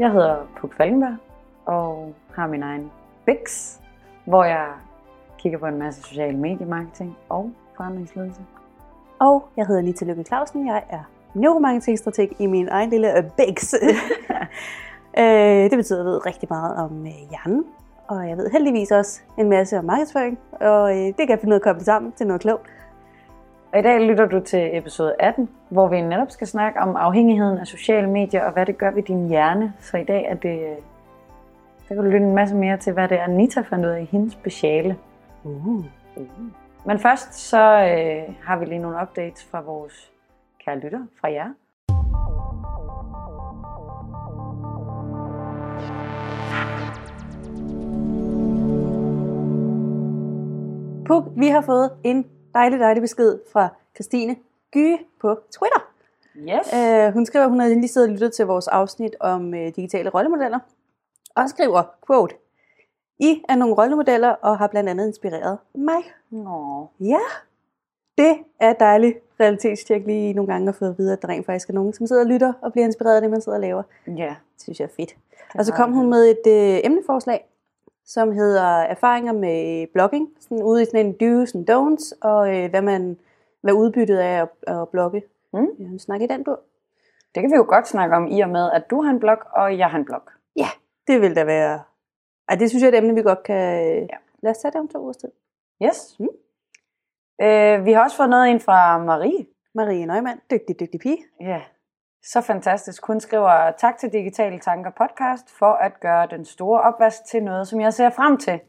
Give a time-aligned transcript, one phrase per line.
[0.00, 1.16] Jeg hedder Puk Falkenberg
[1.66, 2.90] og har min egen
[3.26, 3.76] Bix,
[4.24, 4.66] hvor jeg
[5.38, 8.40] kigger på en masse social mediemarketing og forandringsledelse.
[9.18, 10.66] Og jeg hedder Nita Lykke Clausen.
[10.66, 13.74] Jeg er neuromarketingstrateg i min egen lille BIGS.
[15.18, 17.64] Øh, det betyder, at jeg ved rigtig meget om øh, hjernen.
[18.08, 20.38] Og jeg ved heldigvis også en masse om markedsføring.
[20.52, 22.66] Og øh, det kan jeg finde ud af at koble sammen til noget klogt.
[23.72, 27.58] Og i dag lytter du til episode 18, hvor vi netop skal snakke om afhængigheden
[27.58, 29.72] af sociale medier og hvad det gør ved din hjerne.
[29.80, 30.60] Så i dag er det,
[31.88, 34.00] der kan du lytte en masse mere til, hvad det er, Anita fandt ud af
[34.00, 34.96] i hendes speciale.
[35.44, 35.84] Uh.
[36.86, 40.10] Men først så øh, har vi lige nogle updates fra vores
[40.64, 41.48] kære lytter, fra jer.
[51.06, 54.36] Puk, vi har fået en dejlig, dejlig besked fra Christine
[54.72, 55.80] Gyge på Twitter.
[56.36, 57.06] Yes.
[57.08, 59.66] Uh, hun skriver, at hun har lige siddet og lyttet til vores afsnit om uh,
[59.76, 60.58] digitale rollemodeller.
[61.34, 62.34] Og skriver, quote,
[63.18, 66.02] I er nogle rollemodeller og har blandt andet inspireret mig.
[66.30, 66.88] Nå.
[67.00, 67.20] Ja,
[68.18, 71.68] det er dejligt realitetstjek lige nogle gange at få at vide, at der rent faktisk
[71.68, 73.82] er nogen, som sidder og lytter og bliver inspireret af det, man sidder og laver.
[74.06, 74.34] Ja.
[74.54, 75.16] Det synes jeg er fedt.
[75.54, 77.46] Og så kom hun med et øh, emneforslag,
[78.04, 82.70] som hedder erfaringer med blogging, sådan ude i sådan en do's and don'ts, og øh,
[82.70, 83.18] hvad man
[83.60, 85.22] hvad udbyttet er at, at blogge.
[85.52, 85.66] Mm.
[85.78, 86.60] Ja, hun snakker i den bog.
[87.34, 89.38] Det kan vi jo godt snakke om i og med, at du har en blog,
[89.52, 90.22] og jeg har en blog.
[90.56, 90.68] Ja,
[91.06, 91.82] det vil da være...
[92.48, 93.84] Ej, det synes jeg er et emne, vi godt kan...
[93.84, 94.00] Ja.
[94.00, 94.16] Ja.
[94.42, 95.28] Lad os tage det om to ugers tid.
[95.82, 96.16] Yes.
[96.20, 96.26] Mm.
[97.42, 99.46] Øh, vi har også fået noget ind fra Marie.
[99.74, 101.24] Marie Neumann, dygtig, dygtig pige.
[101.40, 101.62] Ja,
[102.22, 103.06] så fantastisk.
[103.06, 107.68] Hun skriver, tak til Digitale Tanker podcast for at gøre den store opvask til noget,
[107.68, 108.60] som jeg ser frem til.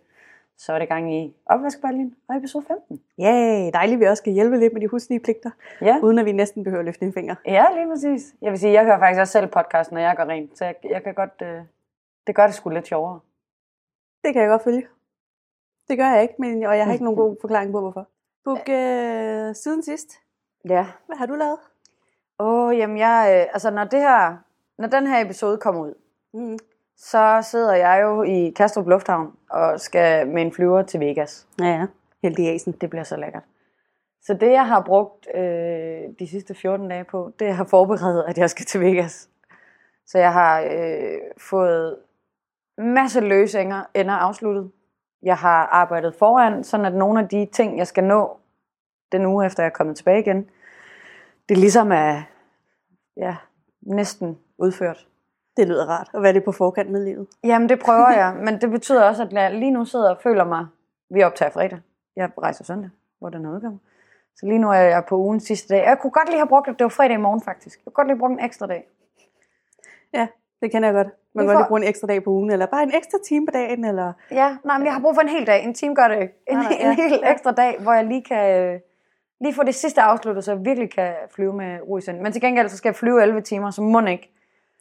[0.57, 3.01] Så er det gang i opvaskbaljen og episode 15.
[3.17, 5.49] Ja, dejligt, at vi også skal hjælpe lidt med de huslige pligter,
[5.81, 7.35] Ja, uden at vi næsten behøver at løfte en finger.
[7.45, 8.35] ja lige præcis.
[8.41, 10.75] Jeg vil sige, jeg hører faktisk også selv podcast, når jeg går rent, så jeg,
[10.89, 11.61] jeg kan godt, øh,
[12.27, 13.19] det gør det sgu lidt sjovere.
[14.23, 14.87] Det kan jeg godt følge.
[15.89, 18.07] Det gør jeg ikke, men, og jeg har ikke nogen god forklaring på, hvorfor.
[18.43, 20.09] Buk, øh, siden sidst,
[20.69, 20.85] Ja.
[21.07, 21.59] hvad har du lavet?
[22.41, 24.37] Åh, oh, jamen jeg, øh, altså når det her,
[24.77, 25.93] når den her episode kommer ud,
[26.33, 26.57] Mm.
[26.97, 31.47] så sidder jeg jo i Kastrup Lufthavn og skal med en flyver til Vegas.
[31.59, 31.85] Ja, ja.
[32.23, 32.71] Heldig asen.
[32.71, 33.43] Det bliver så lækkert.
[34.21, 38.37] Så det, jeg har brugt øh, de sidste 14 dage på, det at forberede, at
[38.37, 39.29] jeg skal til Vegas.
[40.05, 41.97] Så jeg har øh, fået
[42.77, 44.71] masse løse ender, ender afsluttet.
[45.23, 48.37] Jeg har arbejdet foran, sådan at nogle af de ting, jeg skal nå
[49.11, 50.49] den uge efter jeg er kommet tilbage igen,
[51.49, 52.21] det ligesom er
[53.17, 53.35] ja,
[53.81, 55.07] næsten udført.
[55.57, 57.27] Det lyder rart at være det på forkant med livet.
[57.43, 60.43] Jamen, det prøver jeg, men det betyder også, at jeg lige nu sidder og føler
[60.43, 60.65] mig...
[61.09, 61.79] Vi optager fredag.
[62.15, 62.89] Jeg rejser søndag,
[63.19, 63.79] hvor den er udkommet.
[64.35, 65.83] Så lige nu er jeg på ugens sidste dag.
[65.85, 66.79] Jeg kunne godt lige have brugt det.
[66.79, 67.79] Det var fredag i morgen, faktisk.
[67.79, 68.87] Jeg kunne godt lige bruge en ekstra dag.
[70.13, 70.27] Ja,
[70.61, 71.07] det kender jeg godt.
[71.35, 73.17] Man kan godt får- lige bruge en ekstra dag på ugen, eller bare en ekstra
[73.27, 74.13] time på dagen, eller...
[74.31, 75.63] Ja, nej, men jeg har brug for en hel dag.
[75.63, 76.33] En time gør det ikke.
[76.49, 77.07] En, Nej, nej, en ja.
[77.09, 78.79] hel ekstra dag, hvor jeg lige kan...
[79.41, 82.19] Lige få det sidste afsluttet, så jeg virkelig kan flyve med ro i sind.
[82.19, 84.31] Men til gengæld så skal jeg flyve 11 timer, så må ikke.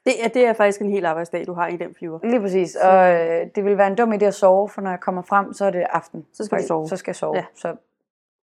[0.04, 2.18] Det er, det er faktisk en hel arbejdsdag, du har i den flyver.
[2.22, 2.76] Lige præcis.
[2.76, 5.52] Og øh, det vil være en dum idé at sove, for når jeg kommer frem,
[5.52, 6.26] så er det aften.
[6.32, 6.88] Så skal du sove.
[6.88, 7.36] Så skal jeg sove.
[7.36, 7.44] Ja.
[7.54, 7.76] Så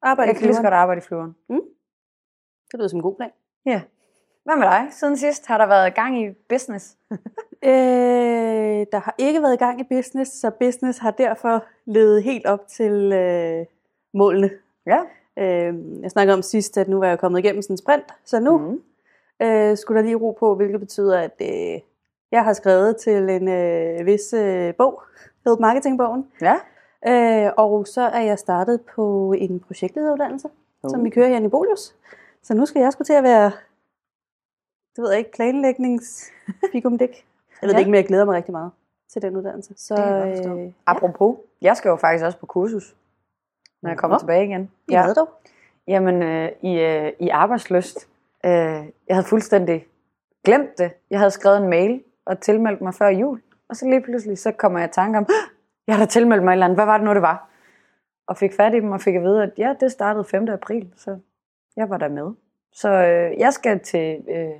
[0.01, 1.35] Arbejde jeg kan lige så godt arbejde i flyveren.
[2.72, 3.31] Det lyder som en god plan.
[3.66, 3.81] Ja.
[4.44, 4.88] Hvad med dig?
[4.91, 6.97] Siden sidst har der været gang i business.
[7.63, 12.67] Øh, der har ikke været gang i business, så business har derfor levet helt op
[12.67, 13.66] til øh,
[14.13, 14.49] målene.
[14.85, 14.99] Ja.
[15.37, 18.39] Øh, jeg snakkede om sidst, at nu var jeg kommet igennem sådan en sprint, så
[18.39, 18.81] nu Mm.
[19.45, 21.79] øh, skulle der lige ro på, hvilket betyder, at øh,
[22.31, 25.01] jeg har skrevet til en øh, vis øh, bog,
[25.45, 26.55] Help Marketing-bogen, Ja.
[27.07, 30.47] øh, og så er jeg startet på en projektlederuddannelse,
[30.84, 30.89] Uh.
[30.89, 31.95] som vi kører her i Bolius.
[32.43, 33.51] Så nu skal jeg sgu til at være,
[34.95, 36.31] det ved jeg ikke, planlægnings
[36.99, 37.25] dæk.
[37.61, 37.79] Jeg ved Ja.
[37.79, 38.72] ikke, men jeg glæder mig rigtig meget
[39.13, 39.73] til den uddannelse.
[39.78, 42.95] Så, Det øh, Apropos, jeg skal jo faktisk også på kursus,
[43.87, 44.19] når jeg kommer Nå.
[44.19, 44.72] tilbage igen.
[44.87, 45.03] I ja.
[45.05, 45.29] hvad dog?
[45.87, 48.07] Jamen, øh, i, øh, i arbejdsløst.
[48.45, 48.51] Øh,
[49.07, 49.85] jeg havde fuldstændig
[50.45, 50.91] glemt det.
[51.09, 53.41] Jeg havde skrevet en mail og tilmeldt mig før jul.
[53.69, 55.34] Og så lige pludselig, så kommer jeg i tanke om, "Hå!
[55.87, 56.78] jeg har da tilmeldt mig et eller andet.
[56.78, 57.49] Hvad var det nu, det var?
[58.28, 60.49] Og fik fat i dem og fik at vide, at ja, det startede 5.
[60.49, 61.19] april, så
[61.75, 62.31] jeg var der med.
[62.73, 64.59] Så øh, jeg skal til øh,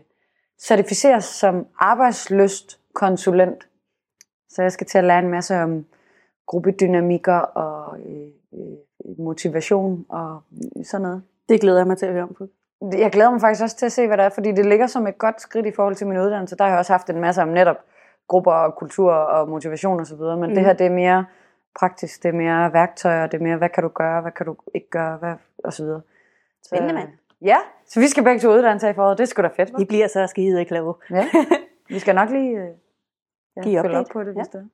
[0.60, 3.70] certificeres som arbejdsløst konsulent.
[4.50, 5.86] Så jeg skal til at lære en masse om
[6.46, 8.78] gruppedynamikker og øh, øh,
[9.18, 10.42] motivation og
[10.84, 11.24] sådan noget.
[11.50, 12.48] Det glæder jeg mig til at høre om på.
[12.98, 15.08] Jeg glæder mig faktisk også til at se, hvad det er, fordi det ligger som
[15.08, 16.56] et godt skridt i forhold til min uddannelse.
[16.58, 17.76] Der har jeg også haft en masse om netop
[18.28, 20.56] grupper og kultur og motivation osv., men mm.
[20.56, 21.26] Det her det er mere
[21.80, 24.56] praktisk, det er mere værktøjer, det er mere, hvad kan du gøre, hvad kan du
[24.76, 25.34] ikke gøre, hvad,
[25.64, 26.02] og så videre.
[26.68, 27.10] Spændende, Så, mand.
[27.42, 29.18] Ja, så vi skal begge to uddannelse i foråret.
[29.18, 29.72] Det er sgu da fedt?
[29.80, 30.94] I bliver så skide kloge.
[31.12, 31.26] Ja.
[31.90, 32.68] Vi skal nok lige øh,
[33.58, 34.60] Ja, Giv følg op på det, hvis Ja.
[34.60, 34.70] det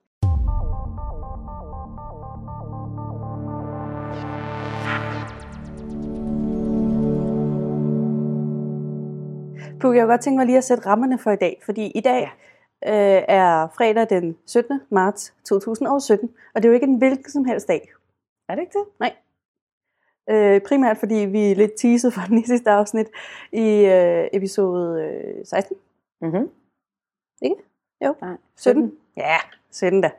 [9.84, 12.02] Puk, jeg kunne godt tænke mig lige at sætte rammerne for i dag, fordi i
[12.02, 12.32] dag
[12.86, 13.18] ja.
[13.18, 14.82] øh, er fredag den 17.
[14.90, 17.92] marts 2017, og det er jo ikke en hvilken som helst dag.
[18.50, 19.14] Er det ikke det?
[20.30, 23.08] Øh, primært fordi vi er lidt teaset for den i sidste afsnit
[23.52, 25.78] i øh, episode øh, 16.
[26.22, 26.50] Mm-hmm.
[27.42, 27.56] Ikke?
[28.06, 28.16] Jo.
[28.22, 28.38] Nej.
[28.56, 28.98] 17.
[29.18, 29.38] Ja,
[29.72, 30.12] 17 da.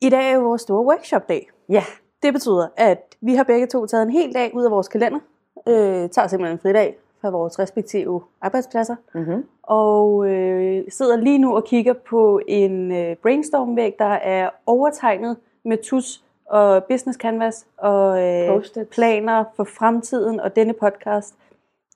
[0.00, 1.50] I dag er jo vores store workshop-dag.
[1.68, 1.82] Ja.
[2.22, 5.20] Det betyder, at vi har begge to taget en hel dag ud af vores kalender,
[5.68, 9.44] øh, tager simpelthen en fridag fra vores respektive arbejdspladser, Mm-hmm.
[9.62, 15.78] og øh, sidder lige nu og kigger på en øh, brainstorm-væg, der er overtegnet med
[15.82, 18.90] tus og business canvas og øh, Post-its.
[18.90, 21.34] planer for fremtiden og denne podcast.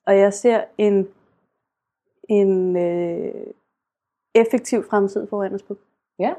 [0.07, 1.07] Og jeg ser en,
[2.29, 3.33] en øh,
[4.35, 5.75] effektiv fremtid foran os på.
[6.19, 6.33] Ja,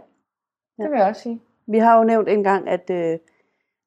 [0.79, 1.41] det vil jeg også sige.
[1.67, 3.19] Vi har jo nævnt en gang, at øh,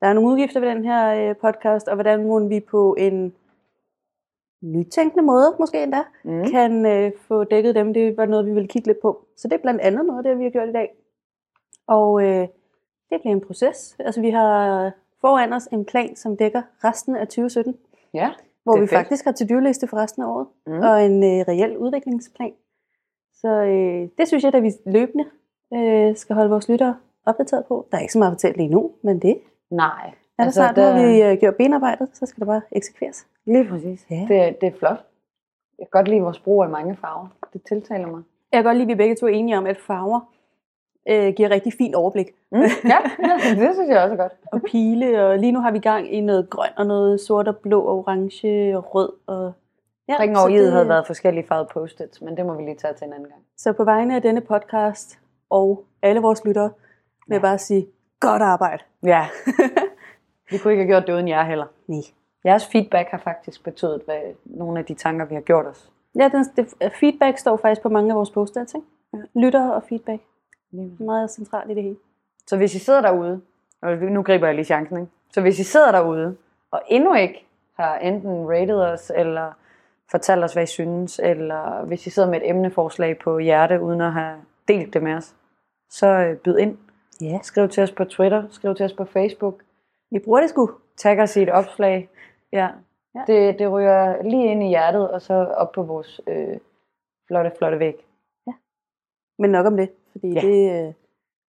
[0.02, 3.34] der er nogle udgifter ved den her øh, podcast, og hvordan må vi på en
[4.72, 6.44] nytænkende måde, måske endda, Mm.
[6.52, 7.94] kan øh, få dækket dem.
[7.94, 9.26] Det var noget, vi ville kigge lidt på.
[9.38, 10.96] Så det er blandt andet noget af det, vi har gjort i dag.
[11.88, 12.48] Og øh,
[13.10, 13.96] det bliver en proces.
[14.00, 14.92] Altså vi har
[15.22, 17.76] foran os en plan, som dækker resten af 2017,
[18.14, 18.32] Ja.
[18.64, 18.98] hvor Det vi fedt.
[18.98, 20.74] faktisk har til dyrliste for resten af året, Mm.
[20.80, 22.54] og en øh, reel udviklingsplan.
[23.34, 25.26] Så øh, det synes jeg, at vi løbende
[25.74, 27.88] øh, skal holde vores lyttere opdateret på.
[27.92, 29.38] Der er ikke så meget at fortælle lige nu, men det
[29.72, 30.14] Nej.
[30.40, 30.78] er altså, der snart.
[30.78, 33.28] Nu har vi øh, gjort benarbejdet, så skal der bare eksekveres.
[33.46, 34.06] Lige præcis.
[34.12, 34.16] Ja.
[34.30, 35.06] Det, det er flot.
[35.80, 37.28] Jeg kan godt lide vores brug af mange farver.
[37.54, 38.24] Det tiltaler mig.
[38.52, 40.20] Jeg kan godt lide, at vi begge to er enige om, at farver
[41.10, 42.28] øh, giver rigtig fint overblik.
[42.52, 42.58] Mm.
[42.62, 44.34] ja, ja, det synes jeg også er godt.
[44.52, 47.58] Og pile, og lige nu har vi gang i noget grøn og noget sort og
[47.58, 49.10] blå og orange og rød.
[49.28, 49.54] Og,
[50.10, 52.94] ja, Ringen over det- havde været forskellige farvede post-its, men det må vi lige tage
[52.94, 53.42] til en anden gang.
[53.58, 55.20] Så på vegne af denne podcast
[55.50, 56.72] og alle vores lyttere,
[57.28, 57.88] vil jeg bare sige,
[58.20, 58.84] godt arbejde.
[59.04, 59.28] Ja.
[60.52, 61.66] vi kunne ikke have gjort det uden jer heller.
[61.88, 62.02] Nej.
[62.46, 65.92] Jeres feedback har faktisk betydet hvad, nogle af de tanker, vi har gjort os.
[66.16, 68.88] Ja, den, det, feedback står faktisk på mange af vores post-its, ikke?
[69.14, 69.20] Ja.
[69.42, 70.22] Lytter og feedback.
[70.72, 71.96] Lige Meget centralt i det hele.
[72.48, 73.42] Så hvis I sidder derude,
[73.82, 75.12] og nu griber jeg lige chancen, ikke?
[75.34, 76.36] Så hvis I sidder derude,
[76.72, 77.46] og endnu ikke
[77.80, 79.52] har enten rated os, eller
[80.12, 84.02] fortalt os, hvad I synes, eller hvis I sidder med et emneforslag på hjerte, uden
[84.02, 84.36] at have
[84.68, 85.36] delt det med os,
[85.90, 86.78] så øh, byd ind.
[87.22, 87.40] Ja.
[87.44, 89.62] Skriv til os på Twitter, skriv til os på Facebook,
[90.12, 90.72] Vi bruger det sgu.
[90.98, 92.10] tag os i et opslag.
[92.56, 92.70] Ja.
[93.16, 93.24] Ja.
[93.28, 96.58] Det, det ryger lige ind i hjertet, og så op på vores øh,
[97.28, 97.96] flotte, flotte væg.
[99.40, 100.42] Men nok om det, fordi Ja.
[100.42, 100.48] ja.
[100.48, 100.94] det, øh,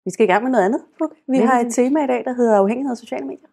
[0.05, 0.81] vi skal i gang med noget andet.
[0.97, 1.11] Puk.
[1.27, 3.47] Vi har et tema i dag, der hedder afhængighed af sociale medier.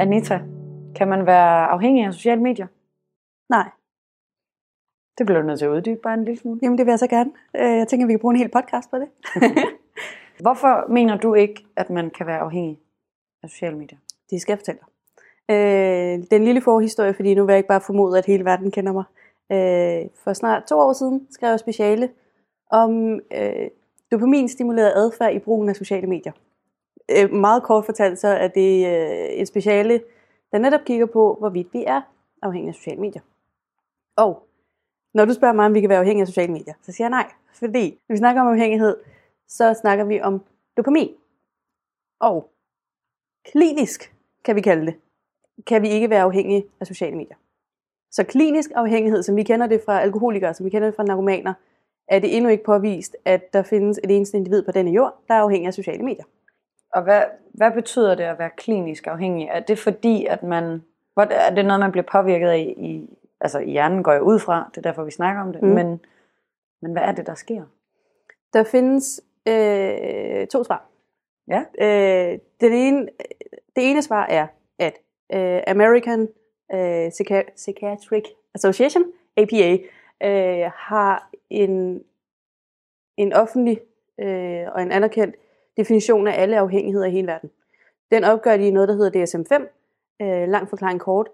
[0.00, 0.40] Anita,
[0.96, 2.66] kan man være afhængig af sociale medier?
[3.50, 3.70] Nej,
[5.18, 6.58] Det bliver du nødt til at uddybe bare en lille smule.
[6.62, 7.30] jamen det vil jeg så gerne.
[7.56, 9.08] Øh, Jeg tænker, vi kan bruge en hel podcast på det.
[10.44, 12.80] Hvorfor mener du ikke, at man kan være afhængig
[13.42, 13.98] af sociale medier?
[14.30, 14.88] Det skal jeg fortælle dig.
[15.50, 18.92] Øh, den lille forhistorie, fordi nu vil jeg ikke bare formode, at hele verden kender
[18.92, 19.04] mig.
[19.52, 22.08] Øh, for snart to år siden skrev jeg speciale
[22.70, 23.68] om øh,
[24.12, 26.32] dopaminstimuleret adfærd i brugen af sociale medier.
[27.10, 30.00] Øh, meget kort fortalt så er det øh, et speciale,
[30.52, 32.00] der netop kigger på, hvorvidt vi er
[32.42, 33.22] afhængige af sociale medier.
[34.16, 34.47] Og
[35.14, 37.10] når du spørger mig, om vi kan være afhængige af sociale medier, så siger jeg
[37.10, 37.32] nej.
[37.54, 38.96] Fordi når vi snakker om afhængighed,
[39.48, 40.44] så snakker vi om
[40.76, 41.10] dopamin.
[42.20, 42.50] Og
[43.44, 44.94] klinisk, kan vi kalde det,
[45.66, 47.36] kan vi ikke være afhængige af sociale medier.
[48.10, 51.54] Så klinisk afhængighed, som vi kender det fra alkoholikere, som vi kender det fra narkomaner,
[52.08, 55.34] er det endnu ikke påvist, at der findes et eneste individ på denne jord, der
[55.34, 56.24] er afhængig af sociale medier.
[56.94, 57.22] Og hvad,
[57.54, 59.48] hvad betyder det at være klinisk afhængig?
[59.48, 60.82] Er det fordi, at man...
[61.16, 63.17] Er det noget, man bliver påvirket af i...
[63.40, 65.62] Altså i hjernen går jeg ud fra, det er derfor, vi snakker om det.
[65.62, 65.68] Mm.
[65.68, 66.00] Men,
[66.82, 67.64] men hvad er det, der sker?
[68.52, 70.88] Der findes øh, to svar.
[71.48, 71.64] Ja.
[71.80, 73.08] Øh, det, ene,
[73.76, 74.46] det ene svar er,
[74.78, 74.98] at
[75.32, 76.28] øh, American
[76.74, 79.04] øh, Psychi- Psychiatric Association,
[79.36, 79.78] APA,
[80.22, 82.02] øh, har en,
[83.16, 83.80] en offentlig
[84.20, 85.36] øh, og en anerkendt
[85.76, 87.50] definition af alle afhængigheder i hele verden.
[88.10, 89.62] Den opgør de i noget, der hedder DSM-5,
[90.22, 91.28] øh, lang forklaring kort,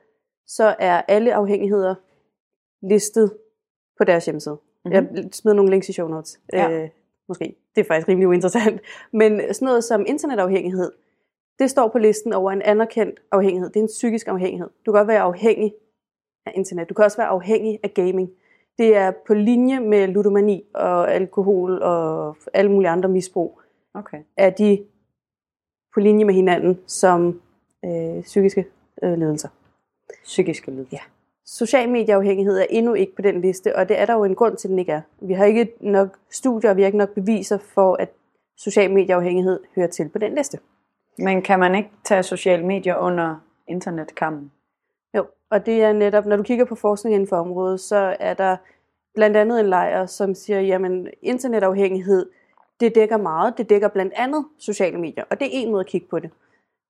[0.47, 1.95] så er alle afhængigheder
[2.83, 3.33] listet
[3.99, 4.59] på deres hjemmeside.
[4.85, 5.17] Mm-hmm.
[5.17, 6.41] Jeg smider nogle links i show notes.
[6.53, 6.71] Ja.
[6.71, 6.89] Øh,
[7.29, 7.57] måske.
[7.75, 8.81] Det er faktisk rimelig uinteressant.
[9.13, 10.93] Men sådan noget som internetafhængighed,
[11.59, 13.71] det står på listen over en anerkendt afhængighed.
[13.71, 14.69] Det er en psykisk afhængighed.
[14.87, 15.75] Du kan godt være afhængig
[16.47, 16.89] af internet.
[16.89, 18.31] Du kan også være afhængig af gaming.
[18.79, 23.61] Det er på linje med ludomani og alkohol og alle mulige andre misbrug.
[23.95, 24.19] Okay.
[24.37, 24.85] Er de
[25.95, 27.41] på linje med hinanden som
[27.85, 28.67] øh, psykiske
[29.03, 29.49] øh, lidelser.
[30.25, 30.87] Psykiske led.
[30.93, 30.99] Ja.
[31.47, 34.57] Social medieafhængighed er endnu ikke på den liste, og det er der jo en grund
[34.57, 35.01] til, at den ikke er.
[35.21, 38.13] Vi har ikke nok studier, og vi har ikke nok beviser for, at
[38.57, 40.59] social medieafhængighed hører til på den liste.
[41.19, 43.37] Men kan man ikke tage sociale medier under
[43.69, 44.53] internetkammen?
[45.17, 48.35] Jo, og det er netop, når du kigger på forskning inden for området, så er
[48.35, 48.57] der
[49.15, 52.31] blandt andet en lejr, som siger, jamen internetafhængighed,
[52.81, 53.59] det dækker meget.
[53.59, 56.31] Det dækker blandt andet sociale medier, og det er en måde at kigge på det.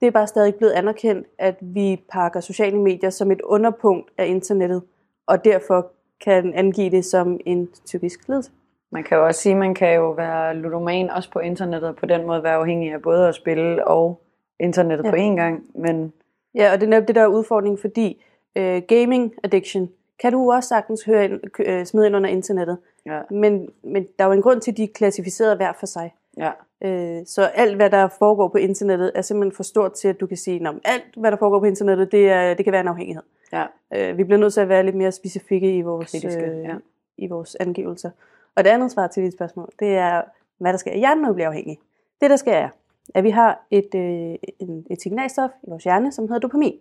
[0.04, 4.10] Det er bare stadig ikke blevet anerkendt, at vi pakker sociale medier som et underpunkt
[4.18, 4.82] af internettet,
[5.26, 5.92] og derfor
[6.24, 8.50] kan angive det som en typisk lidelse.
[8.92, 11.96] Man kan jo også sige, at man kan jo være ludoman også på internettet, og
[11.96, 14.22] på den måde være afhængig af både at spille og
[14.60, 15.08] internettet ja.
[15.08, 15.14] Ja.
[15.14, 15.64] på én gang.
[15.74, 16.12] Men
[16.54, 18.24] Ja, og det er netop det, der er udfordringen, fordi
[18.56, 22.78] øh, gaming addiction kan du også sagtens høre ind, øh, smide ind under internettet.
[23.06, 25.86] ja, Men, men der er jo en grund til, at de er klassificeret hver for
[25.86, 26.14] sig.
[26.36, 26.50] Ja,
[26.84, 30.26] Øh, så alt, hvad der foregår på internettet, er simpelthen for stort til, at du
[30.26, 32.88] kan sige, at alt, hvad der foregår på internettet, det, er, det kan være en
[32.88, 33.22] afhængighed.
[33.52, 36.64] ja, Øh, vi bliver nødt til at være lidt mere specifikke i vores, Kritiske, øh,
[36.64, 36.76] ja.
[37.18, 38.10] i vores angivelser.
[38.56, 40.22] Og det andet svar til dit spørgsmål, det er,
[40.58, 41.78] hvad der sker i hjernen, når vi bliver afhængige.
[42.20, 42.68] Det, der sker, er,
[43.14, 46.78] at vi har et, øh, en, et signalstof i vores hjerne, som hedder dopamin.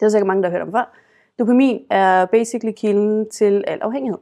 [0.00, 0.96] Det er sikkert mange, der har hørt om før.
[1.38, 4.18] Dopamin er basically kilden til al afhængighed.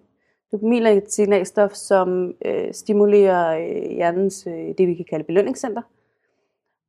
[0.52, 5.82] Dopamin er et signalstof, som øh, stimulerer øh, hjernens, øh, det vi kan kalde belønningscenter.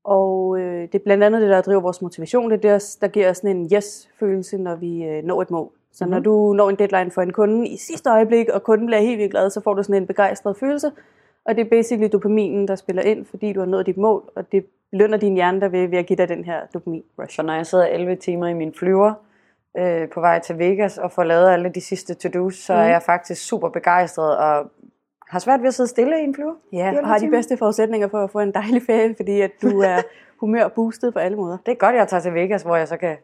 [0.04, 2.52] Og øh, det er blandt andet det, der driver vores motivation.
[2.52, 5.70] Det er det, der giver os sådan en yes-følelse, når vi øh, når et mål.
[5.92, 6.24] Så når Mhm.
[6.24, 9.32] du når en deadline for en kunde i sidste øjeblik, og kunden bliver helt vildt
[9.32, 10.92] glad, så får du sådan en begejstret følelse.
[11.46, 14.52] Og det er basically dopaminen, der spiller ind, fordi du har nået dit mål, og
[14.52, 17.36] det belønner din hjerne der ved, ved at give dig den her dopamin-rush.
[17.36, 19.14] Så når jeg sidder 11 timer i min flyver
[19.78, 22.82] øh, på vej til Vegas og får lavet alle de sidste to-dos, så Mhm.
[22.82, 24.72] er jeg faktisk super begejstret og
[25.30, 26.54] har svært ved at sidde stille i en flyver.
[26.74, 27.38] Ja, 11 og har de timer.
[27.38, 30.02] bedste forudsætninger for at få en dejlig ferie, fordi at du er
[30.40, 31.58] humørboostet på alle måder.
[31.66, 33.18] Det er godt, jeg tager til Vegas, hvor jeg så kan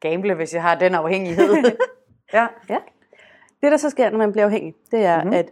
[0.00, 1.54] gamble, hvis jeg har den afhængighed.
[2.34, 2.46] ja.
[2.70, 2.78] Ja.
[3.62, 5.26] Det, der så sker, når man bliver afhængig, det er, Mhm.
[5.26, 5.46] mm-hmm.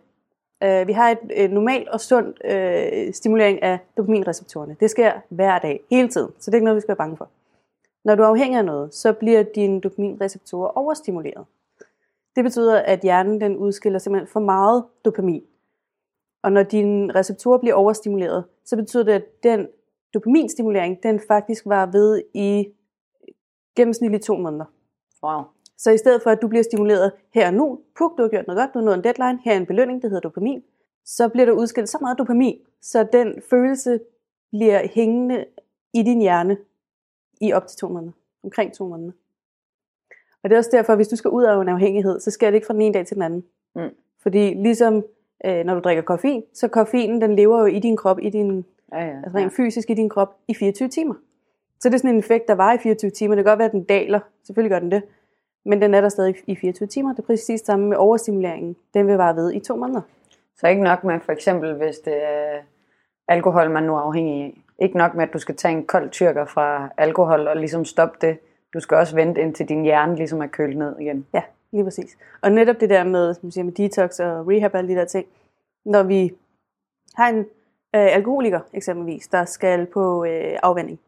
[0.62, 4.76] at øh, vi har et, et normalt og sundt øh, stimulering af dopaminreceptorerne.
[4.80, 7.16] Det sker hver dag, hele tiden, så det er ikke noget, vi skal være bange
[7.16, 7.28] for.
[8.04, 11.44] Når du er afhængig af noget, så bliver dine dopaminreceptorer overstimuleret.
[12.36, 15.42] Det betyder, at hjernen den udskiller simpelthen for meget dopamin.
[16.42, 19.68] Og når dine receptorer bliver overstimuleret, så betyder det, at den
[20.14, 22.68] dopaminstimulering, den faktisk var ved i
[23.76, 24.64] gennemsnitligt to måneder.
[25.22, 25.42] Wow.
[25.78, 28.46] Så i stedet for, at du bliver stimuleret her og nu, puk, du har gjort
[28.46, 30.62] noget godt, du har nået en deadline, her er en belønning, det hedder dopamin,
[31.04, 34.00] så bliver der udskilt så meget dopamin, så den følelse
[34.50, 35.44] bliver hængende
[35.94, 36.56] i din hjerne
[37.48, 38.12] i op til to måneder,
[38.44, 39.12] omkring to måneder.
[40.42, 42.54] Og det er også derfor, hvis du skal ud af en afhængighed, så sker det
[42.54, 43.44] ikke fra den ene dag til den anden.
[43.74, 43.90] Mm.
[44.22, 45.04] Fordi ligesom
[45.44, 48.64] øh, når du drikker koffein, så koffeinen den lever jo i din krop, i din,
[48.92, 49.16] Ja, ja.
[49.16, 51.14] altså rent fysisk i din krop, i 24 timer.
[51.80, 53.34] Så det er sådan en effekt, der var i 24 timer.
[53.34, 54.20] Det kan godt være, at den daler.
[54.46, 55.02] Selvfølgelig gør den det.
[55.64, 57.10] Men den er der stadig i 24 timer.
[57.12, 58.76] Det er præcis samme med overstimuleringen.
[58.94, 60.00] Den vil vare ved i to måneder.
[60.56, 62.58] Så ikke nok med for eksempel, hvis det er
[63.28, 64.63] alkohol, man nu er afhængig af.
[64.78, 68.18] Ikke nok med, at du skal tage en kold tyrker fra alkohol og ligesom stoppe
[68.26, 68.38] det.
[68.74, 71.26] Du skal også vente indtil din hjerne ligesom er kølet ned igen.
[71.34, 72.16] Ja, lige præcis.
[72.42, 75.04] Og netop det der med, som siger, med detox og rehab og alle de der
[75.04, 75.26] ting.
[75.84, 76.32] Når vi
[77.16, 77.44] har en øh,
[78.14, 81.00] alkoholiker eksempelvis, der skal på øh, afvænding,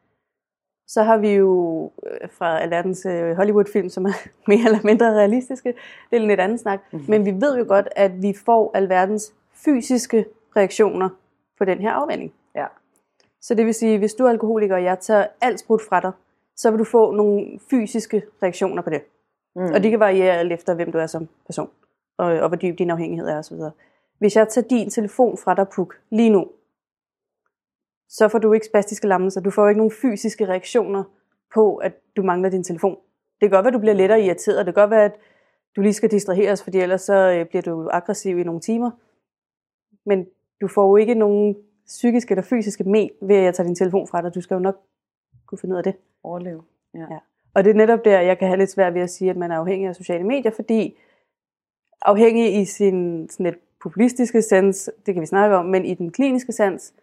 [0.88, 5.68] så har vi jo øh, fra alverdens øh, Hollywood-film, som er mere eller mindre realistiske,
[6.10, 7.00] det er en lidt anden snak, Mhm.
[7.00, 7.10] mm-hmm.
[7.10, 9.32] men vi ved jo godt, at vi får alverdens
[9.64, 10.24] fysiske
[10.56, 11.08] reaktioner
[11.58, 12.32] på den her afvænding.
[13.40, 16.12] Så det vil sige, hvis du er alkoholiker, og jeg tager alt sprudt fra dig,
[16.56, 19.02] så vil du få nogle fysiske reaktioner på det.
[19.56, 19.72] Mm.
[19.74, 21.70] Og de kan variere alt efter, hvem du er som person,
[22.18, 23.56] og, og hvor dyb din afhængighed er osv.
[24.18, 26.46] Hvis jeg tager din telefon fra dig, Puk, lige nu,
[28.08, 29.40] så får du ikke spastiske lammelser.
[29.40, 31.04] Du får ikke nogen fysiske reaktioner
[31.54, 32.96] på, at du mangler din telefon.
[33.40, 34.66] Det kan godt være, at du bliver lettere irriteret.
[34.66, 35.16] Det kan godt være, at
[35.76, 38.90] du lige skal distraheres, fordi ellers så øh, bliver du aggressiv i nogle timer.
[40.06, 40.26] Men
[40.60, 44.06] du får jo ikke nogen psykiske eller fysiske men ved, at jeg tager din telefon
[44.06, 44.34] fra dig.
[44.34, 44.76] Du skal jo nok
[45.46, 45.94] kunne finde ud af det.
[46.22, 46.62] Overleve.
[46.94, 47.00] Ja.
[47.00, 47.18] Ja.
[47.54, 49.50] Og det er netop der, jeg kan have lidt svært ved at sige, at man
[49.50, 50.98] er afhængig af sociale medier, fordi
[52.02, 56.12] afhængig i sin sådan lidt populistiske sans, det kan vi snakke om, men i den
[56.12, 56.94] kliniske sans,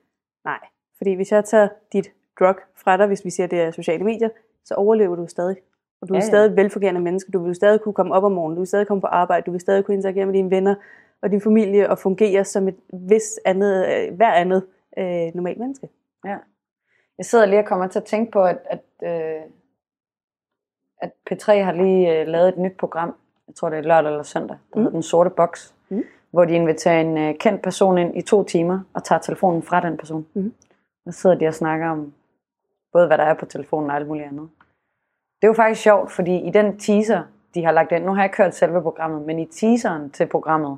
[0.46, 0.60] nej.
[0.98, 4.04] Fordi hvis jeg tager dit drug fra dig, hvis vi siger, at det er sociale
[4.04, 4.30] medier,
[4.66, 5.56] så overlever du stadig.
[6.02, 7.32] Og du er Ja, ja, stadig et velfungerende menneske.
[7.32, 8.56] Du vil stadig kunne komme op om morgenen.
[8.56, 9.46] Du vil stadig komme på arbejde.
[9.46, 10.76] Du vil stadig kunne interagere med dine venner
[11.22, 14.64] og din familie og fungere som et vis andet, øh, hver andet
[14.98, 15.90] øh, normalt menneske.
[16.26, 16.38] Ja.
[17.18, 19.42] Jeg sidder lige og kommer til at tænke på, at, at, øh,
[21.02, 23.16] at P3 har lige øh, lavet et nyt program,
[23.48, 24.82] jeg tror det er lørdag eller søndag, der mm.
[24.82, 26.04] hedder Den Sorte Boks, Mm.
[26.32, 29.82] hvor de inviterer en øh, kendt person ind i to timer og tager telefonen fra
[29.82, 30.26] den person.
[30.34, 30.54] Mm.
[31.06, 32.14] Og så sidder de og snakker om
[32.94, 34.50] både, hvad der er på telefonen og alt muligt andet.
[35.42, 37.24] Det er jo faktisk sjovt, fordi i den teaser,
[37.54, 40.26] de har lagt ind, nu har jeg ikke hørt selve programmet, men i teaseren til
[40.26, 40.78] programmet,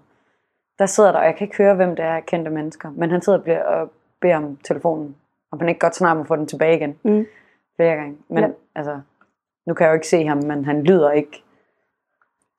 [0.79, 3.21] der sidder der, og jeg kan ikke høre, hvem det er kendte mennesker, men han
[3.21, 3.91] sidder og, bliver, og
[4.25, 5.15] beder om telefonen,
[5.51, 7.25] og man ikke godt snart må få den tilbage igen Mm.
[7.75, 8.17] flere gange.
[8.29, 8.49] Men Ja.
[8.75, 8.99] altså,
[9.67, 11.43] nu kan jeg jo ikke se ham, men han lyder ikke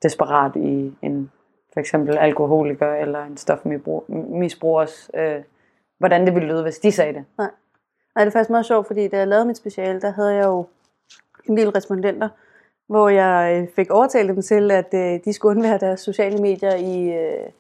[0.02, 1.30] desperat i en
[1.73, 5.42] for eksempel alkoholiker eller en stofmisbrugers, øh,
[5.99, 7.25] hvordan det ville lyde, hvis de sagde det.
[7.38, 7.50] Nej,
[8.16, 10.66] det er faktisk meget sjovt, fordi da jeg lavede mit speciale, der havde jeg jo
[11.49, 12.28] en del respondenter,
[12.88, 16.75] hvor jeg øh, fik overtalt dem til, at øh, de skulle undvære deres sociale medier
[16.75, 17.50] i, øh,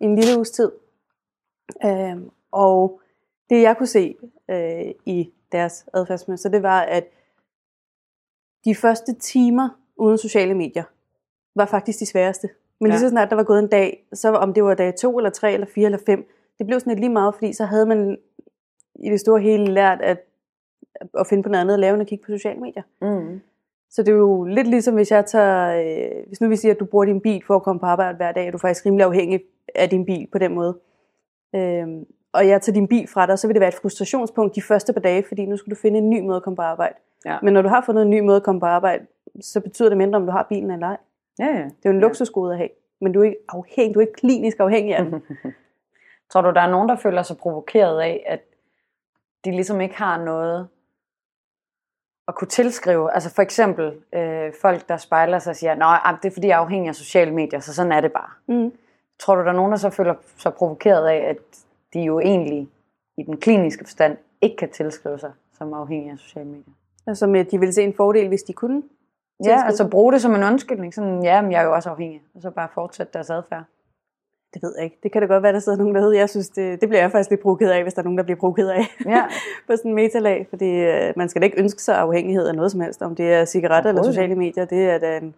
[0.00, 0.72] i en lille uges tid.
[1.84, 2.16] Øh,
[2.52, 3.00] og
[3.50, 4.16] det jeg kunne se
[4.50, 7.04] øh, i deres adfærdsmønster, det var, at
[8.64, 10.84] de første timer uden sociale medier
[11.54, 12.48] var faktisk de sværeste.
[12.80, 13.00] Men lige Ja.
[13.00, 15.52] så snart der var gået en dag, så om det var dag to eller tre
[15.52, 18.18] eller fire eller fem, det blev sådan lidt lige meget, fordi så havde man
[18.94, 20.18] i det store hele lært at,
[21.18, 22.82] at finde på noget andet at lave, end at kigge på sociale medier.
[23.00, 23.40] Mm.
[23.90, 26.80] Så det er jo lidt ligesom, hvis jeg tager, øh, hvis nu vi siger, at
[26.80, 28.86] du bruger din bil for at komme på arbejde hver dag, og du er faktisk
[28.86, 29.40] rimelig afhængig
[29.74, 30.78] af din bil på den måde.
[31.54, 34.62] Øhm, og jeg tager din bil fra dig, så vil det være et frustrationspunkt de
[34.62, 36.94] første par dage, fordi nu skal du finde en ny måde at komme på arbejde.
[37.24, 37.38] Ja.
[37.42, 39.06] Men når du har fundet en ny måde at komme på arbejde,
[39.40, 40.96] så betyder det mindre, om du har bilen eller ej.
[41.38, 41.64] Ja, ja.
[41.64, 42.68] Det er jo en luksusgode at have,
[43.00, 45.22] men du er ikke afhængig, du er ikke klinisk afhængig af den.
[46.30, 48.40] Tror du, der er nogen, der føler sig provokeret af, at
[49.44, 50.68] de ligesom ikke har noget
[52.28, 53.14] at kunne tilskrive?
[53.14, 56.54] Altså for eksempel øh, folk, der spejler sig og siger, at det er fordi, jeg
[56.54, 58.30] er afhængig af sociale medier, så sådan er det bare.
[58.46, 58.72] Mm.
[59.18, 61.65] Tror du, der er nogen, der så føler sig provokeret af, at
[61.96, 62.68] de jo egentlig
[63.18, 66.72] i den kliniske forstand ikke kan tilskrive sig som afhængige af sociale medier?
[67.06, 68.82] Altså med, at de ville se en fordel, hvis de kunne.
[69.44, 70.94] Ja, altså bruge det som en undskyldning.
[70.94, 72.22] Sådan, ja, men jeg er jo også afhængig.
[72.34, 73.64] Og så bare fortsætte deres adfærd.
[74.54, 74.98] Det ved jeg ikke.
[75.02, 76.16] Det kan da godt være, der sidder nogen derude.
[76.16, 78.24] Jeg synes, det, det bliver jeg faktisk lidt provokeret af, hvis der er nogen, der
[78.24, 79.24] bliver provokeret af Ja,
[79.66, 80.46] på sådan en metalag.
[80.50, 83.02] Fordi øh, man skal da ikke ønske sig afhængighed af noget som helst.
[83.02, 85.34] Om det er cigaretter eller sociale medier, det er da en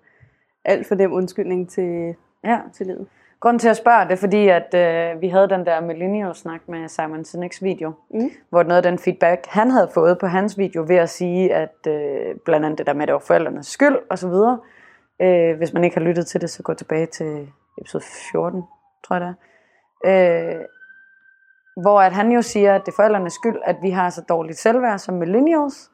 [0.64, 2.61] alt for nem undskyldning til, ja.
[2.72, 3.06] til livet.
[3.40, 6.88] Grunden til at spørge det er fordi, at øh, vi havde den der millennial-snak med
[6.88, 8.31] Simon Sinek's video, Mm.
[8.51, 11.87] hvor noget af den feedback, han havde fået på hans video ved at sige, at
[11.88, 14.33] øh, blandt andet det der med, at det var forældrenes skyld osv.,
[15.22, 17.48] øh, hvis man ikke har lyttet til det, så gå tilbage til
[17.81, 18.62] episode 14,
[19.07, 19.35] tror jeg det
[20.05, 20.55] er.
[20.55, 20.64] Øh,
[21.83, 24.59] hvor at han jo siger, at det er forældrenes skyld, at vi har så dårligt
[24.59, 25.90] selvværd som millennials,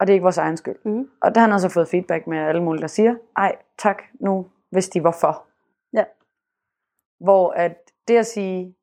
[0.00, 0.76] og det er ikke vores egen skyld.
[0.84, 1.08] Mm.
[1.22, 4.46] Og der har han også fået feedback med alle mulige, der siger, ej, tak, nu
[4.70, 5.51] vidste de hvorfor.
[7.22, 7.24] Ja.
[7.24, 8.74] Hvor at det at sige,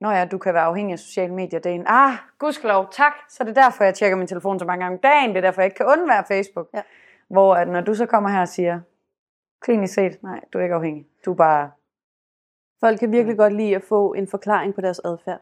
[0.00, 3.12] Nå ja, du kan være afhængig af sociale medier, det er en, ah, gudskelov, tak,
[3.28, 5.40] så det er derfor, jeg tjekker min telefon så mange gange om dagen, det er
[5.40, 6.68] derfor, jeg ikke kan undvære Facebook.
[6.74, 6.82] Ja.
[7.28, 8.80] Hvor at når du så kommer her og siger,
[9.60, 11.70] klinisk set, nej, du er ikke afhængig, du er bare,
[12.80, 15.40] Folk kan virkelig godt lide at få en forklaring på deres adfærd.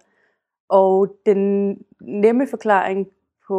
[0.68, 3.08] Og den nemme forklaring
[3.48, 3.58] på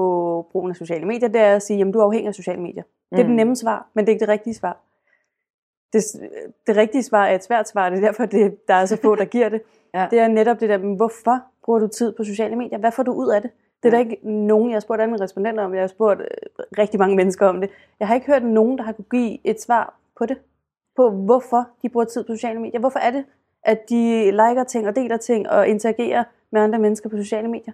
[0.52, 2.84] brugen af sociale medier, det er at sige, at du er afhængig af sociale medier.
[3.12, 3.28] Det er Mm.
[3.28, 4.78] det nemme svar, men det er ikke det rigtige svar.
[5.94, 6.04] Det,
[6.68, 9.16] det rigtige svar er et svært svar, det er derfor, det, der er så få,
[9.16, 9.62] der giver det.
[9.96, 10.08] Ja.
[10.12, 12.78] Det er netop det der, men hvorfor bruger du tid på sociale medier?
[12.78, 13.52] Hvad får du ud af det?
[13.84, 14.04] Det er Ja.
[14.04, 16.28] der ikke nogen, jeg har spurgt mine respondenter om, jeg har spurgt øh,
[16.78, 17.70] rigtig mange mennesker om det.
[18.00, 20.38] Jeg har ikke hørt nogen, der har kunne give et svar på det.
[20.96, 22.80] På hvorfor de bruger tid på sociale medier.
[22.80, 23.26] Hvorfor er det,
[23.64, 27.74] at de liker ting og deler ting og interagerer med andre mennesker på sociale medier?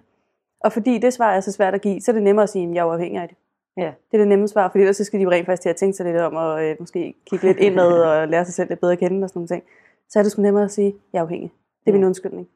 [0.60, 2.68] Og fordi det svar er så svært at give, så er det nemmere at sige,
[2.68, 3.36] at jeg er afhængig af det.
[3.76, 5.68] Ja, Det er det nemme svar, fordi ellers så skal de jo rent faktisk til
[5.68, 8.68] at tænke sig lidt om, og øh, måske kigge lidt indad og lære sig selv
[8.68, 9.62] lidt bedre at kende og sådan nogle ting.
[10.08, 11.52] Så er det sgu nemmere at sige, jeg er afhængig.
[11.84, 12.06] Det er min Ja.
[12.06, 12.48] undskyldning.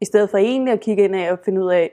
[0.00, 1.90] I stedet for egentlig at kigge ind af og finde ud af,